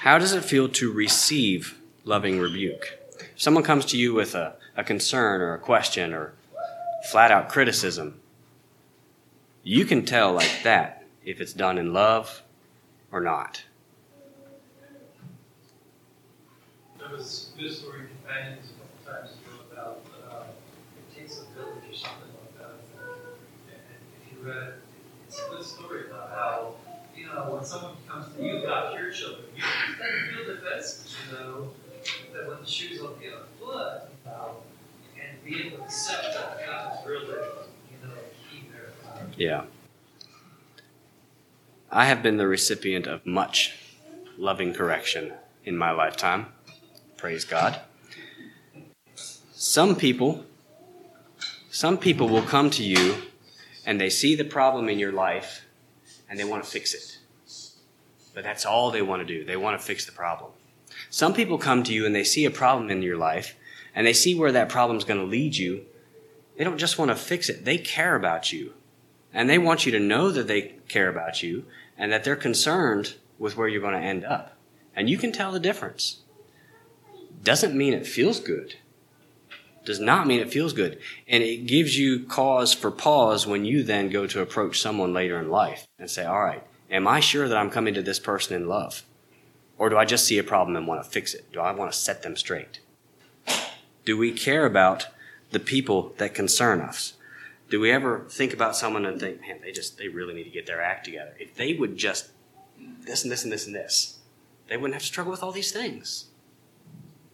[0.02, 2.97] How does it feel to receive loving rebuke?
[3.20, 6.34] If someone comes to you with a, a concern or a question or
[7.12, 8.20] flat out criticism,
[9.62, 12.41] you can tell like that if it's done in love
[13.12, 13.66] or not.
[16.97, 20.45] There was a good story in Companions a couple times ago about uh,
[20.97, 22.74] it takes a village or something like that.
[23.68, 23.78] And
[24.26, 24.74] if you read it,
[25.28, 26.74] it's a good story about how,
[27.34, 31.69] know, when someone comes to you about your children, you doesn't feel defensive, you know,
[32.34, 34.55] that when the shoes on the other foot, you know,
[35.21, 38.13] and be able to accept that God is really, you know,
[38.49, 38.91] key there.
[39.38, 39.63] Yeah.
[41.91, 43.75] I have been the recipient of much
[44.38, 45.34] loving correction
[45.65, 46.47] in my lifetime.
[47.17, 47.79] Praise God.
[49.53, 50.45] Some people
[51.71, 53.15] some people will come to you
[53.86, 55.65] and they see the problem in your life
[56.29, 57.17] and they want to fix it.
[58.34, 59.43] But that's all they want to do.
[59.43, 60.51] They want to fix the problem.
[61.09, 63.55] Some people come to you and they see a problem in your life
[63.93, 65.86] and they see where that problem is going to lead you.
[66.57, 67.65] They don't just want to fix it.
[67.65, 68.73] They care about you.
[69.34, 71.65] And they want you to know that they care about you
[71.97, 74.55] and that they're concerned with where you're going to end up.
[74.95, 76.19] And you can tell the difference.
[77.43, 78.75] Doesn't mean it feels good.
[79.84, 80.99] Does not mean it feels good.
[81.27, 85.39] And it gives you cause for pause when you then go to approach someone later
[85.39, 88.55] in life and say, all right, am I sure that I'm coming to this person
[88.55, 89.03] in love?
[89.77, 91.51] Or do I just see a problem and want to fix it?
[91.51, 92.81] Do I want to set them straight?
[94.05, 95.07] Do we care about
[95.51, 97.13] the people that concern us?
[97.69, 100.49] Do we ever think about someone and think, man, they just, they really need to
[100.49, 101.33] get their act together?
[101.39, 102.31] If they would just
[103.01, 104.19] this and this and this and this,
[104.67, 106.25] they wouldn't have to struggle with all these things.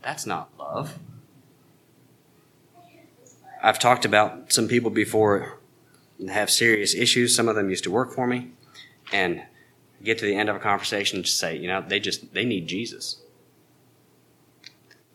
[0.02, 1.00] That's not love.
[3.64, 5.58] I've talked about some people before
[6.30, 7.36] have serious issues.
[7.36, 8.52] Some of them used to work for me
[9.12, 9.44] and
[10.04, 12.46] get to the end of a conversation and just say, you know, they just they
[12.46, 13.22] need Jesus.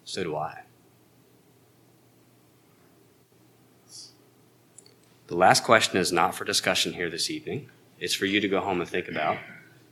[0.05, 0.62] So do I.
[5.28, 7.70] The last question is not for discussion here this evening.
[7.99, 9.38] It's for you to go home and think about.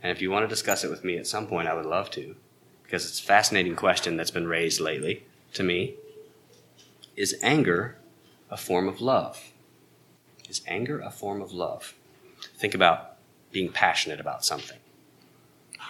[0.02, 2.10] And if you want to discuss it with me at some point, I would love
[2.10, 2.36] to,
[2.82, 5.24] because it's a fascinating question that's been raised lately
[5.54, 5.94] to me.
[7.16, 7.96] Is anger
[8.50, 9.52] a form of love?
[10.48, 11.94] Is anger a form of love?
[12.58, 13.09] Think about
[13.52, 14.78] being passionate about something.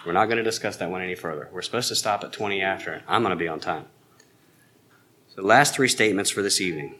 [0.05, 1.49] We're not going to discuss that one any further.
[1.51, 2.91] We're supposed to stop at 20 after.
[2.91, 3.85] and I'm going to be on time.
[5.29, 6.95] So, the last three statements for this evening.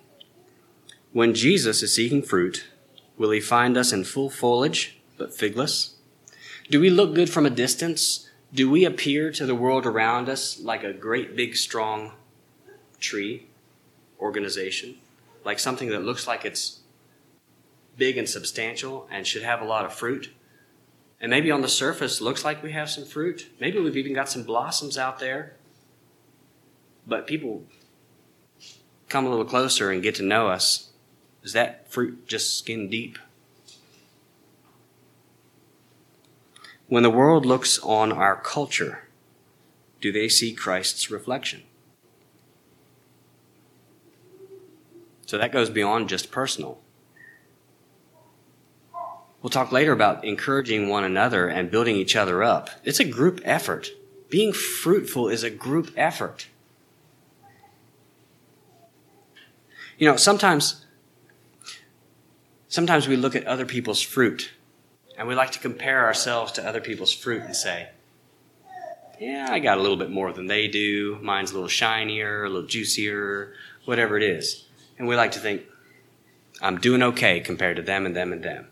[1.12, 2.68] When Jesus is seeking fruit,
[3.18, 5.96] will he find us in full foliage but figless?
[6.70, 8.30] Do we look good from a distance?
[8.54, 12.14] Do we appear to the world around us like a great big strong
[13.00, 13.48] tree
[14.20, 14.96] organization?
[15.44, 16.80] Like something that looks like it's
[17.98, 20.32] big and substantial and should have a lot of fruit?
[21.22, 23.48] And maybe on the surface looks like we have some fruit.
[23.60, 25.56] Maybe we've even got some blossoms out there.
[27.06, 27.64] But people
[29.08, 30.90] come a little closer and get to know us.
[31.44, 33.20] Is that fruit just skin deep?
[36.88, 39.08] When the world looks on our culture,
[40.02, 41.64] do they see Christ's reflection?
[45.28, 46.82] So that goes beyond just personal.
[49.42, 52.70] We'll talk later about encouraging one another and building each other up.
[52.84, 53.90] It's a group effort.
[54.30, 56.48] Being fruitful is a group effort.
[59.98, 60.86] You know, sometimes
[62.68, 64.52] sometimes we look at other people's fruit
[65.18, 67.90] and we like to compare ourselves to other people's fruit and say,
[69.20, 71.20] yeah, I got a little bit more than they do.
[71.22, 73.54] Mine's a little shinier, a little juicier,
[73.86, 74.66] whatever it is.
[74.98, 75.64] And we like to think,
[76.60, 78.71] I'm doing okay compared to them and them and them.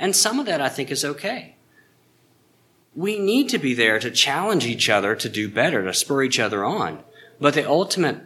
[0.00, 1.56] And some of that I think is okay.
[2.96, 6.40] We need to be there to challenge each other to do better, to spur each
[6.40, 7.04] other on.
[7.38, 8.22] But the ultimate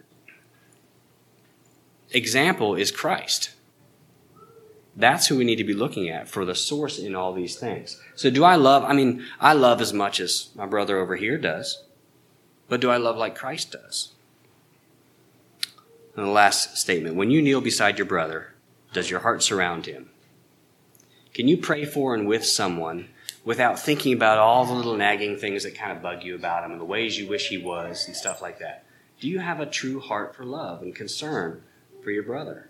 [2.12, 3.50] example is Christ.
[4.96, 8.00] That's who we need to be looking at for the source in all these things.
[8.14, 8.84] So do I love?
[8.84, 11.82] I mean, I love as much as my brother over here does.
[12.68, 14.12] But do I love like Christ does?
[16.16, 17.16] And the last statement.
[17.16, 18.54] When you kneel beside your brother,
[18.92, 20.10] does your heart surround him?
[21.34, 23.08] Can you pray for and with someone
[23.44, 26.72] without thinking about all the little nagging things that kind of bug you about him
[26.72, 28.86] and the ways you wish he was and stuff like that?
[29.20, 31.62] Do you have a true heart for love and concern
[32.02, 32.68] for your brother?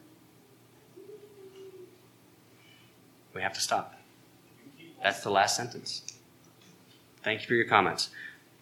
[3.35, 4.01] we have to stop.
[5.03, 6.03] That's the last sentence.
[7.23, 8.11] Thank you for your comments.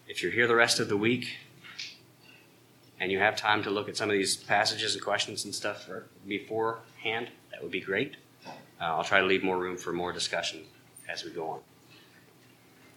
[0.09, 1.37] If you're here the rest of the week
[2.99, 5.89] and you have time to look at some of these passages and questions and stuff
[6.27, 8.17] beforehand, that would be great.
[8.83, 10.65] Uh, I'll try to leave more room for more discussion
[11.09, 11.61] as we go on.